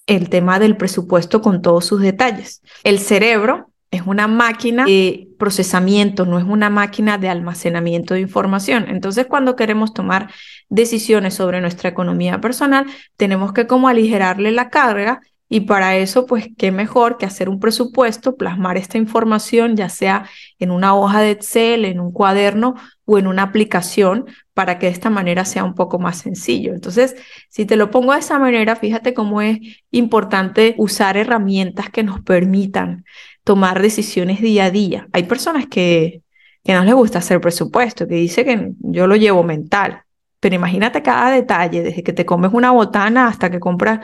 el 0.06 0.28
tema 0.28 0.58
del 0.60 0.76
presupuesto 0.76 1.40
con 1.40 1.60
todos 1.60 1.84
sus 1.86 2.00
detalles. 2.00 2.62
El 2.84 3.00
cerebro 3.00 3.72
es 3.96 4.02
una 4.06 4.28
máquina 4.28 4.84
de 4.84 5.28
procesamiento, 5.38 6.24
no 6.24 6.38
es 6.38 6.44
una 6.44 6.70
máquina 6.70 7.18
de 7.18 7.28
almacenamiento 7.28 8.14
de 8.14 8.20
información. 8.20 8.86
Entonces, 8.88 9.26
cuando 9.26 9.56
queremos 9.56 9.92
tomar 9.92 10.30
decisiones 10.68 11.34
sobre 11.34 11.60
nuestra 11.60 11.90
economía 11.90 12.40
personal, 12.40 12.86
tenemos 13.16 13.52
que 13.52 13.66
como 13.66 13.88
aligerarle 13.88 14.52
la 14.52 14.70
carga 14.70 15.20
y 15.48 15.60
para 15.60 15.96
eso, 15.96 16.26
pues, 16.26 16.48
qué 16.58 16.72
mejor 16.72 17.18
que 17.18 17.26
hacer 17.26 17.48
un 17.48 17.60
presupuesto, 17.60 18.36
plasmar 18.36 18.76
esta 18.76 18.98
información, 18.98 19.76
ya 19.76 19.88
sea 19.88 20.28
en 20.58 20.72
una 20.72 20.94
hoja 20.96 21.20
de 21.20 21.30
Excel, 21.30 21.84
en 21.84 22.00
un 22.00 22.10
cuaderno 22.10 22.74
o 23.04 23.16
en 23.18 23.28
una 23.28 23.42
aplicación, 23.42 24.26
para 24.54 24.78
que 24.78 24.86
de 24.86 24.92
esta 24.92 25.08
manera 25.08 25.44
sea 25.44 25.62
un 25.62 25.74
poco 25.74 26.00
más 26.00 26.18
sencillo. 26.18 26.74
Entonces, 26.74 27.14
si 27.48 27.64
te 27.64 27.76
lo 27.76 27.92
pongo 27.92 28.12
de 28.12 28.18
esa 28.18 28.40
manera, 28.40 28.74
fíjate 28.74 29.14
cómo 29.14 29.40
es 29.40 29.58
importante 29.92 30.74
usar 30.78 31.16
herramientas 31.16 31.90
que 31.90 32.02
nos 32.02 32.20
permitan 32.22 33.04
tomar 33.46 33.80
decisiones 33.80 34.40
día 34.40 34.64
a 34.64 34.70
día. 34.72 35.06
Hay 35.12 35.22
personas 35.22 35.66
que, 35.68 36.22
que 36.64 36.72
no 36.74 36.82
les 36.82 36.94
gusta 36.94 37.20
hacer 37.20 37.40
presupuesto, 37.40 38.08
que 38.08 38.16
dice 38.16 38.44
que 38.44 38.72
yo 38.80 39.06
lo 39.06 39.14
llevo 39.14 39.44
mental. 39.44 40.02
Pero 40.40 40.56
imagínate 40.56 41.00
cada 41.00 41.30
detalle, 41.30 41.84
desde 41.84 42.02
que 42.02 42.12
te 42.12 42.26
comes 42.26 42.52
una 42.52 42.72
botana 42.72 43.28
hasta 43.28 43.48
que 43.48 43.60
compras 43.60 44.00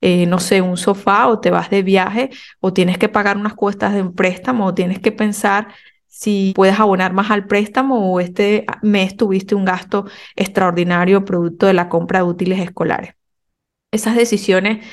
eh, 0.00 0.24
no 0.26 0.38
sé, 0.38 0.62
un 0.62 0.78
sofá 0.78 1.28
o 1.28 1.40
te 1.40 1.50
vas 1.50 1.68
de 1.68 1.82
viaje 1.82 2.30
o 2.60 2.72
tienes 2.72 2.96
que 2.96 3.10
pagar 3.10 3.36
unas 3.36 3.54
cuestas 3.54 3.92
de 3.92 4.00
un 4.00 4.14
préstamo 4.14 4.66
o 4.66 4.74
tienes 4.74 4.98
que 4.98 5.12
pensar 5.12 5.68
si 6.06 6.52
puedes 6.56 6.80
abonar 6.80 7.12
más 7.12 7.30
al 7.30 7.46
préstamo 7.46 8.12
o 8.12 8.20
este 8.20 8.64
mes 8.82 9.16
tuviste 9.16 9.54
un 9.54 9.66
gasto 9.66 10.06
extraordinario 10.36 11.24
producto 11.24 11.66
de 11.66 11.74
la 11.74 11.90
compra 11.90 12.20
de 12.20 12.24
útiles 12.24 12.60
escolares. 12.60 13.14
Esas 13.92 14.16
decisiones 14.16 14.86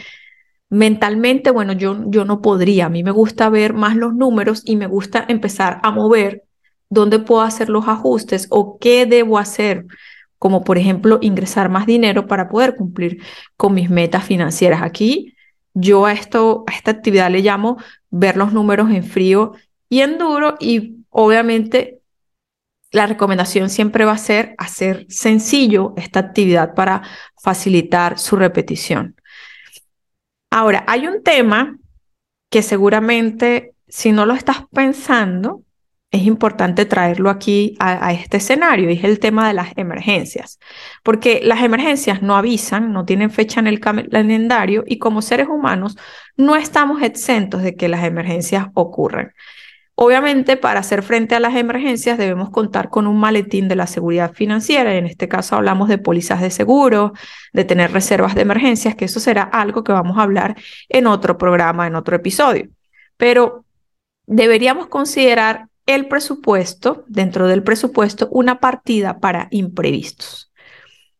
mentalmente, 0.74 1.52
bueno, 1.52 1.74
yo, 1.74 2.04
yo 2.08 2.26
no 2.26 2.42
podría. 2.42 2.88
A 2.88 2.90
mí 2.90 3.04
me 3.04 3.12
gusta 3.12 3.50
ver 3.50 3.74
más 3.74 3.96
los 3.96 4.16
números 4.16 4.64
y 4.66 4.76
me 4.76 4.88
gusta 4.88 5.24
empezar 5.28 5.80
a 5.84 5.92
mover 5.92 6.44
dónde 6.90 7.20
puedo 7.20 7.42
hacer 7.42 7.70
los 7.70 7.88
ajustes 7.88 8.48
o 8.50 8.78
qué 8.80 9.06
debo 9.06 9.38
hacer 9.38 9.86
como 10.40 10.66
por 10.66 10.78
ejemplo 10.78 11.20
ingresar 11.22 11.70
más 11.70 11.86
dinero 11.86 12.28
para 12.28 12.50
poder 12.50 12.76
cumplir 12.76 13.22
con 13.56 13.74
mis 13.74 13.90
metas 13.90 14.26
financieras. 14.26 14.82
Aquí 14.82 15.36
yo 15.74 16.06
a, 16.06 16.12
esto, 16.12 16.66
a 16.68 16.74
esta 16.74 16.92
actividad 16.92 17.32
le 17.32 17.40
llamo 17.40 17.78
ver 18.10 18.36
los 18.36 18.52
números 18.52 18.90
en 18.92 19.04
frío 19.04 19.54
y 19.88 20.02
en 20.02 20.18
duro 20.18 20.58
y 20.60 20.98
obviamente 21.10 22.00
la 22.92 23.06
recomendación 23.06 23.70
siempre 23.70 24.06
va 24.06 24.12
a 24.12 24.18
ser 24.18 24.54
hacer 24.58 25.06
sencillo 25.08 25.94
esta 25.98 26.20
actividad 26.20 26.74
para 26.74 27.04
facilitar 27.42 28.20
su 28.20 28.36
repetición. 28.36 29.16
Ahora, 30.56 30.84
hay 30.86 31.08
un 31.08 31.24
tema 31.24 31.80
que 32.52 32.62
seguramente 32.62 33.74
si 33.88 34.12
no 34.12 34.28
lo 34.28 34.36
estás 34.36 34.58
pensando, 34.72 35.64
es 36.12 36.28
importante 36.28 36.86
traerlo 36.86 37.32
aquí 37.32 37.76
a, 37.80 38.14
este 38.14 38.38
escenario, 38.38 38.92
y 38.92 38.94
es 38.94 39.04
el 39.04 39.18
tema 39.18 39.48
de 39.48 39.56
las 39.56 39.76
emergencias, 39.78 40.60
porque 41.02 41.42
las 41.44 41.64
emergencias 41.64 42.22
no 42.22 42.36
avisan, 42.36 42.94
no 42.94 43.04
tienen 43.04 43.32
fecha 43.32 43.62
en 43.62 43.66
el 43.66 43.80
calendario 43.80 44.84
y 44.86 45.00
como 45.00 45.24
seres 45.24 45.48
humanos 45.48 45.98
no 46.38 46.56
estamos 46.56 47.02
exentos 47.02 47.64
de 47.64 47.76
que 47.76 47.88
las 47.88 48.04
emergencias 48.04 48.68
ocurran. 48.76 49.34
Obviamente, 49.96 50.58
para 50.58 50.80
hacer 50.80 51.04
frente 51.04 51.36
a 51.36 51.40
las 51.40 51.56
emergencias 51.56 52.18
debemos 52.18 52.50
contar 52.50 52.90
con 52.90 53.06
un 53.06 53.20
maletín 53.20 53.68
de 53.68 53.76
la 53.76 53.86
seguridad 53.86 54.34
financiera, 54.34 54.96
en 54.96 55.06
este 55.06 55.28
caso 55.28 55.56
hablamos 55.56 55.88
de 55.88 56.00
pólizas 56.00 56.42
de 56.42 56.50
seguro, 56.50 57.14
de 57.54 57.64
tener 57.64 57.92
reservas 57.92 58.34
de 58.34 58.42
emergencias, 58.42 58.96
que 58.96 59.06
eso 59.06 59.20
será 59.20 59.44
algo 59.44 59.84
que 59.84 59.92
vamos 59.92 60.18
a 60.18 60.24
hablar 60.24 60.56
en 60.90 61.06
otro 61.06 61.38
programa, 61.38 61.86
en 61.86 61.96
otro 61.96 62.16
episodio. 62.16 62.70
Pero 63.18 63.66
deberíamos 64.26 64.88
considerar 64.88 65.68
el 65.86 66.08
presupuesto, 66.08 67.04
dentro 67.08 67.48
del 67.48 67.62
presupuesto, 67.62 68.30
una 68.32 68.60
partida 68.60 69.20
para 69.20 69.48
imprevistos. 69.52 70.52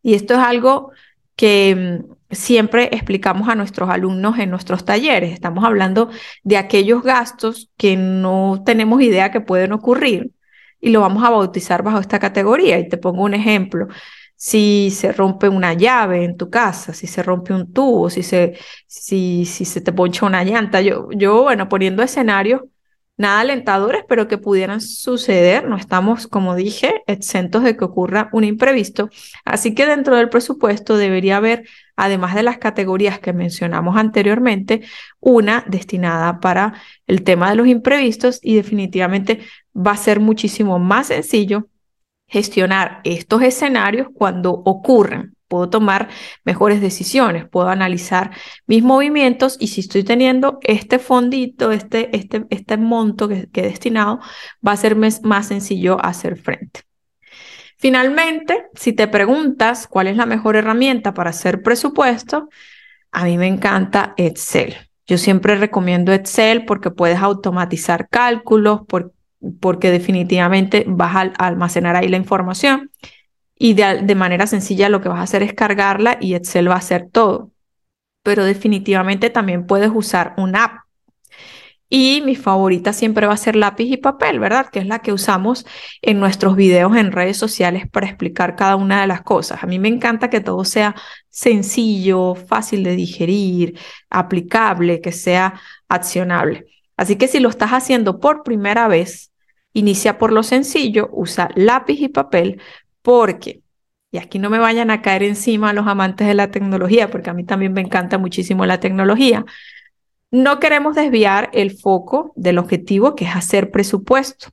Y 0.02 0.16
esto 0.16 0.34
es 0.34 0.40
algo 0.40 0.92
que 1.36 1.76
mm, 1.76 2.14
siempre 2.36 2.90
explicamos 2.92 3.50
a 3.50 3.56
nuestros 3.56 3.90
alumnos 3.90 4.38
en 4.40 4.50
nuestros 4.50 4.86
talleres. 4.86 5.34
Estamos 5.34 5.64
hablando 5.64 6.10
de 6.44 6.58
aquellos 6.58 7.04
gastos 7.04 7.72
que 7.78 7.96
no 7.98 8.64
tenemos 8.66 9.02
idea 9.02 9.32
que 9.32 9.42
pueden 9.42 9.74
ocurrir 9.74 10.32
y 10.80 10.90
lo 10.90 11.02
vamos 11.02 11.24
a 11.24 11.30
bautizar 11.30 11.84
bajo 11.84 12.00
esta 12.00 12.20
categoría. 12.20 12.80
Y 12.80 12.90
te 12.90 12.98
pongo 12.98 13.24
un 13.24 13.34
ejemplo. 13.34 13.88
Si 14.36 14.92
se 14.92 15.14
rompe 15.14 15.48
una 15.50 15.74
llave 15.74 16.26
en 16.26 16.38
tu 16.38 16.50
casa, 16.50 16.94
si 16.94 17.08
se 17.08 17.24
rompe 17.24 17.54
un 17.54 17.72
tubo, 17.72 18.10
si 18.10 18.24
se, 18.24 18.58
si, 18.88 19.46
si 19.46 19.66
se 19.66 19.82
te 19.82 19.94
poncha 19.94 20.26
una 20.26 20.44
llanta. 20.44 20.82
Yo, 20.82 21.10
yo, 21.12 21.44
bueno, 21.44 21.70
poniendo 21.70 22.04
escenarios 22.04 22.62
nada 23.18 23.42
alentadores, 23.42 24.04
pero 24.08 24.28
que 24.28 24.38
pudieran 24.38 24.82
suceder. 24.82 25.68
No 25.68 25.78
estamos, 25.78 26.28
como 26.28 26.56
dije, 26.56 27.04
exentos 27.08 27.64
de 27.64 27.78
que 27.78 27.86
ocurra 27.86 28.30
un 28.34 28.44
imprevisto. 28.44 29.10
Así 29.46 29.76
que 29.76 29.86
dentro 29.86 30.16
del 30.16 30.30
presupuesto 30.30 30.98
debería 30.98 31.38
haber, 31.38 31.64
además 31.96 32.36
de 32.36 32.44
las 32.44 32.58
categorías 32.58 33.20
que 33.20 33.34
mencionamos 33.34 33.98
anteriormente, 33.98 34.82
una 35.20 35.64
destinada 35.68 36.40
para 36.40 36.74
el 37.08 37.24
tema 37.24 37.50
de 37.50 37.56
los 37.56 37.68
imprevistos 37.68 38.40
y 38.42 38.56
definitivamente 38.56 39.42
va 39.76 39.92
a 39.92 39.98
ser 39.98 40.20
muchísimo 40.20 40.80
más 40.80 41.08
sencillo 41.08 41.68
gestionar 42.28 43.02
estos 43.04 43.44
escenarios 43.44 44.08
cuando 44.14 44.52
ocurren 44.52 45.36
puedo 45.54 45.70
tomar 45.70 46.10
mejores 46.44 46.82
decisiones, 46.82 47.48
puedo 47.48 47.70
analizar 47.70 48.32
mis 48.66 48.82
movimientos 48.82 49.56
y 49.60 49.68
si 49.68 49.82
estoy 49.82 50.04
teniendo 50.04 50.58
este 50.64 50.98
fondito, 50.98 51.72
este, 51.72 52.10
este, 52.18 52.48
este 52.50 52.76
monto 52.78 53.28
que, 53.28 53.52
que 53.52 53.62
he 53.62 53.66
destinado, 53.66 54.20
va 54.68 54.72
a 54.72 54.78
ser 54.78 54.96
más 54.96 55.48
sencillo 55.48 56.04
hacer 56.04 56.38
frente. 56.38 56.82
Finalmente, 57.78 58.66
si 58.74 58.94
te 58.94 59.08
preguntas 59.08 59.86
cuál 59.86 60.08
es 60.08 60.18
la 60.18 60.26
mejor 60.26 60.56
herramienta 60.56 61.14
para 61.14 61.30
hacer 61.30 61.62
presupuesto, 61.62 62.50
a 63.12 63.26
mí 63.26 63.38
me 63.38 63.46
encanta 63.46 64.16
Excel. 64.18 64.76
Yo 65.06 65.20
siempre 65.20 65.56
recomiendo 65.56 66.14
Excel 66.14 66.66
porque 66.66 66.90
puedes 66.90 67.20
automatizar 67.20 68.08
cálculos, 68.10 68.82
porque 69.60 69.92
definitivamente 69.92 70.84
vas 70.88 71.16
a 71.16 71.46
almacenar 71.46 71.96
ahí 71.96 72.08
la 72.08 72.18
información 72.18 72.90
y 73.64 73.76
de, 73.76 74.16
manera 74.16 74.46
sencilla 74.46 74.90
lo 74.90 75.00
que 75.00 75.08
vas 75.08 75.20
a 75.20 75.24
hacer 75.24 75.42
es 75.42 75.54
cargarla 75.54 76.18
y 76.20 76.34
Excel 76.36 76.70
va 76.70 76.74
a 76.74 76.80
hacer 76.80 77.08
todo. 77.10 77.52
Pero 78.22 78.44
definitivamente 78.44 79.30
también 79.30 79.66
puedes 79.68 79.90
usar 79.94 80.34
una 80.36 80.66
app. 80.66 80.74
Y 81.88 82.22
mi 82.26 82.36
favorita 82.36 82.92
siempre 82.92 83.26
va 83.26 83.32
a 83.32 83.38
ser 83.38 83.56
lápiz 83.56 83.86
y 83.86 83.96
papel, 83.96 84.42
¿verdad? 84.42 84.68
Que 84.70 84.80
es 84.80 84.86
la 84.86 85.00
que 85.00 85.14
usamos 85.14 85.66
en 86.02 86.20
nuestros 86.20 86.58
videos 86.58 86.94
en 86.98 87.14
redes 87.14 87.38
sociales 87.38 87.88
para 87.90 88.06
explicar 88.06 88.58
cada 88.58 88.76
una 88.76 89.00
de 89.00 89.08
las 89.08 89.22
cosas. 89.22 89.64
A 89.64 89.66
mí 89.66 89.80
me 89.80 89.88
encanta 89.88 90.30
que 90.30 90.42
todo 90.42 90.66
sea 90.66 90.94
sencillo, 91.30 92.36
fácil 92.36 92.84
de 92.84 92.98
digerir, 92.98 93.80
aplicable, 94.10 95.00
que 95.00 95.14
sea 95.14 95.54
accionable. 95.88 96.66
Así 96.98 97.16
que 97.16 97.30
si 97.30 97.40
lo 97.40 97.48
estás 97.48 97.72
haciendo 97.72 98.20
por 98.20 98.44
primera 98.44 98.90
vez, 98.90 99.32
inicia 99.72 100.18
por 100.18 100.34
lo 100.34 100.44
sencillo, 100.44 101.10
usa 101.14 101.50
lápiz 101.56 102.02
y 102.02 102.10
papel, 102.10 102.62
porque 103.04 103.64
y 104.14 104.20
aquí 104.20 104.38
no 104.38 104.52
me 104.52 104.60
vayan 104.60 104.92
a 104.92 105.02
caer 105.02 105.24
encima 105.24 105.74
los 105.74 105.88
amantes 105.88 106.28
de 106.28 106.36
la 106.36 106.52
tecnología, 106.52 107.10
porque 107.10 107.32
a 107.32 107.34
mí 107.34 107.44
también 107.46 107.74
me 107.74 107.82
encanta 107.82 108.20
muchísimo 108.20 108.64
la 108.68 108.80
tecnología, 108.80 109.44
no 110.30 110.60
queremos 110.60 110.94
desviar 110.94 111.50
el 111.54 111.76
foco 111.76 112.32
del 112.36 112.60
objetivo 112.60 113.16
que 113.16 113.26
es 113.26 113.36
hacer 113.36 113.72
presupuesto. 113.72 114.50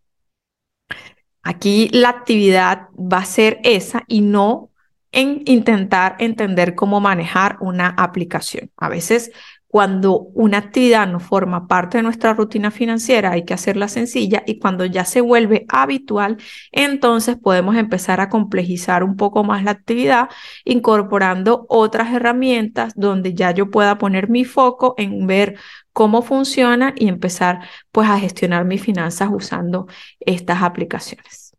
Aquí 1.43 1.91
la 1.93 2.09
actividad 2.09 2.89
va 2.97 3.19
a 3.19 3.25
ser 3.27 3.61
esa 3.63 4.03
y 4.09 4.23
no 4.23 4.71
en 5.13 5.43
intentar 5.45 6.17
entender 6.21 6.75
cómo 6.75 7.01
manejar 7.01 7.59
una 7.61 7.89
aplicación. 7.89 8.71
A 8.79 8.89
veces 8.89 9.31
cuando 9.71 10.19
una 10.35 10.59
actividad 10.59 11.07
no 11.07 11.21
forma 11.21 11.69
parte 11.69 11.99
de 11.99 12.03
nuestra 12.03 12.35
rutina 12.35 12.73
financiera, 12.73 13.31
hay 13.31 13.45
que 13.45 13.55
hacerla 13.55 13.87
sencilla 13.87 14.43
y 14.45 14.59
cuando 14.59 14.85
ya 14.85 15.05
se 15.05 15.21
vuelve 15.21 15.65
habitual, 15.69 16.39
entonces 16.73 17.37
podemos 17.41 17.77
empezar 17.77 18.21
a 18.21 18.29
complejizar 18.29 19.05
un 19.05 19.17
poco 19.17 19.45
más 19.45 19.63
la 19.63 19.71
actividad, 19.71 20.29
incorporando 20.65 21.67
otras 21.69 22.13
herramientas 22.13 22.95
donde 22.97 23.33
ya 23.35 23.53
yo 23.53 23.71
pueda 23.71 23.97
poner 23.97 24.29
mi 24.29 24.45
foco 24.45 24.95
en 24.99 25.29
ver 25.29 25.57
cómo 25.93 26.23
funciona 26.23 26.93
y 26.97 27.07
empezar 27.07 27.61
pues 27.93 28.09
a 28.09 28.19
gestionar 28.19 28.65
mis 28.65 28.83
finanzas 28.83 29.29
usando 29.33 29.87
estas 30.19 30.63
aplicaciones. 30.63 31.57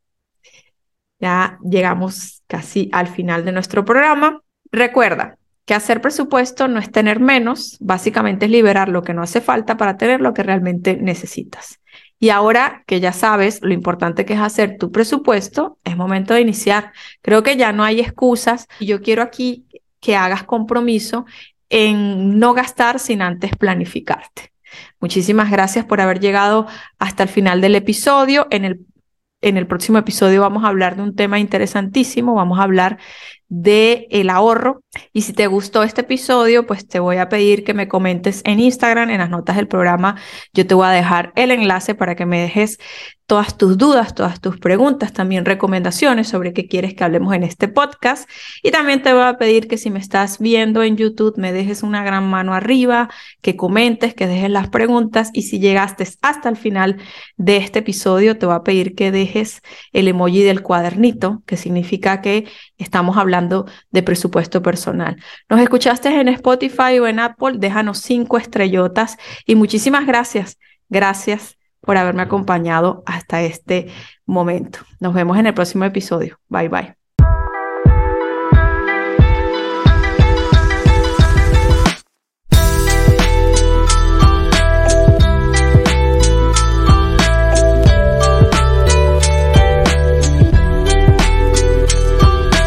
Ya 1.19 1.60
llegamos 1.63 2.43
casi 2.47 2.89
al 2.91 3.08
final 3.08 3.45
de 3.45 3.54
nuestro 3.54 3.86
programa. 3.86 4.41
Recuerda, 4.69 5.38
que 5.72 5.76
hacer 5.76 6.02
presupuesto 6.02 6.68
no 6.68 6.80
es 6.80 6.92
tener 6.92 7.22
menos, 7.22 7.78
básicamente 7.80 8.48
es 8.48 8.52
liberar 8.52 8.90
lo 8.90 9.04
que 9.04 9.14
no 9.14 9.22
hace 9.22 9.40
falta 9.40 9.78
para 9.78 9.96
tener 9.96 10.20
lo 10.20 10.34
que 10.34 10.44
realmente 10.44 10.98
necesitas. 10.98 11.80
Y 12.20 12.28
ahora 12.28 12.84
que 12.88 13.00
ya 13.00 13.14
sabes 13.14 13.62
lo 13.62 13.72
importante 13.72 14.26
que 14.26 14.34
es 14.34 14.42
hacer 14.42 14.76
tu 14.78 14.92
presupuesto, 14.92 15.78
es 15.86 15.96
momento 15.96 16.34
de 16.34 16.42
iniciar. 16.42 16.92
Creo 17.22 17.42
que 17.42 17.56
ya 17.56 17.72
no 17.72 17.86
hay 17.86 18.02
excusas 18.02 18.68
y 18.82 18.86
yo 18.88 19.02
quiero 19.02 19.22
aquí 19.24 19.66
que 20.02 20.18
hagas 20.18 20.44
compromiso 20.44 21.26
en 21.70 22.38
no 22.38 22.54
gastar 22.54 23.00
sin 23.00 23.22
antes 23.22 23.56
planificarte. 23.56 24.52
Muchísimas 25.00 25.50
gracias 25.52 25.86
por 25.86 26.02
haber 26.02 26.20
llegado 26.20 26.68
hasta 27.00 27.24
el 27.24 27.30
final 27.30 27.62
del 27.62 27.76
episodio. 27.76 28.46
En 28.52 28.66
el, 28.66 28.86
en 29.40 29.56
el 29.56 29.68
próximo 29.68 30.00
episodio 30.00 30.42
vamos 30.42 30.66
a 30.66 30.68
hablar 30.68 30.98
de 30.98 31.04
un 31.04 31.16
tema 31.16 31.40
interesantísimo. 31.40 32.34
Vamos 32.36 32.60
a 32.60 32.64
hablar 32.64 33.00
de 33.52 34.08
el 34.12 34.30
ahorro. 34.30 34.82
Y 35.12 35.24
si 35.24 35.34
te 35.34 35.48
gustó 35.48 35.84
este 35.84 36.02
episodio, 36.02 36.66
pues 36.66 36.88
te 36.88 37.00
voy 37.00 37.18
a 37.18 37.28
pedir 37.28 37.66
que 37.66 37.74
me 37.74 37.90
comentes 37.90 38.42
en 38.46 38.62
Instagram, 38.62 39.10
en 39.10 39.18
las 39.18 39.30
notas 39.30 39.58
del 39.58 39.68
programa. 39.68 40.16
Yo 40.54 40.66
te 40.66 40.74
voy 40.74 40.88
a 40.88 40.92
dejar 40.92 41.34
el 41.36 41.52
enlace 41.52 41.94
para 41.94 42.16
que 42.16 42.26
me 42.26 42.40
dejes 42.40 42.80
todas 43.32 43.58
tus 43.58 43.78
dudas, 43.78 44.14
todas 44.14 44.42
tus 44.42 44.58
preguntas, 44.58 45.14
también 45.14 45.46
recomendaciones 45.46 46.28
sobre 46.28 46.52
qué 46.52 46.68
quieres 46.68 46.94
que 46.94 47.06
hablemos 47.06 47.34
en 47.34 47.44
este 47.44 47.70
podcast. 47.70 48.30
Y 48.62 48.72
también 48.72 49.04
te 49.04 49.14
voy 49.14 49.24
a 49.24 49.38
pedir 49.38 49.70
que 49.70 49.78
si 49.78 49.90
me 49.90 50.00
estás 50.00 50.40
viendo 50.40 50.84
en 50.84 50.98
YouTube, 50.98 51.38
me 51.38 51.54
dejes 51.54 51.82
una 51.82 52.04
gran 52.04 52.30
mano 52.30 52.54
arriba, 52.54 53.10
que 53.42 53.56
comentes, 53.56 54.14
que 54.14 54.28
dejes 54.28 54.50
las 54.50 54.68
preguntas. 54.68 55.30
Y 55.32 55.44
si 55.44 55.60
llegaste 55.60 56.06
hasta 56.22 56.50
el 56.50 56.58
final 56.58 56.98
de 57.38 57.56
este 57.56 57.80
episodio, 57.80 58.38
te 58.38 58.46
voy 58.46 58.56
a 58.56 58.64
pedir 58.64 58.96
que 58.96 59.12
dejes 59.12 59.62
el 59.94 60.10
emoji 60.10 60.44
del 60.44 60.62
cuadernito, 60.62 61.42
que 61.46 61.56
significa 61.56 62.20
que 62.22 62.50
estamos 62.84 63.17
hablando 63.17 63.65
de 63.91 64.04
presupuesto 64.04 64.62
personal. 64.62 65.17
Nos 65.50 65.60
escuchaste 65.60 66.10
en 66.10 66.28
Spotify 66.30 67.00
o 67.00 67.08
en 67.08 67.20
Apple, 67.20 67.54
déjanos 67.58 68.00
cinco 68.00 68.38
estrellotas 68.38 69.17
y 69.46 69.56
muchísimas 69.56 70.06
gracias. 70.06 70.58
Gracias 70.89 71.58
por 71.82 71.98
haberme 71.98 72.22
acompañado 72.22 73.04
hasta 73.06 73.41
este 73.41 73.88
momento. 74.26 74.80
Nos 75.00 75.13
vemos 75.13 75.38
en 75.38 75.48
el 75.48 75.54
próximo 75.54 75.86
episodio. 75.86 76.39
Bye 76.48 76.70
bye. 76.70 77.01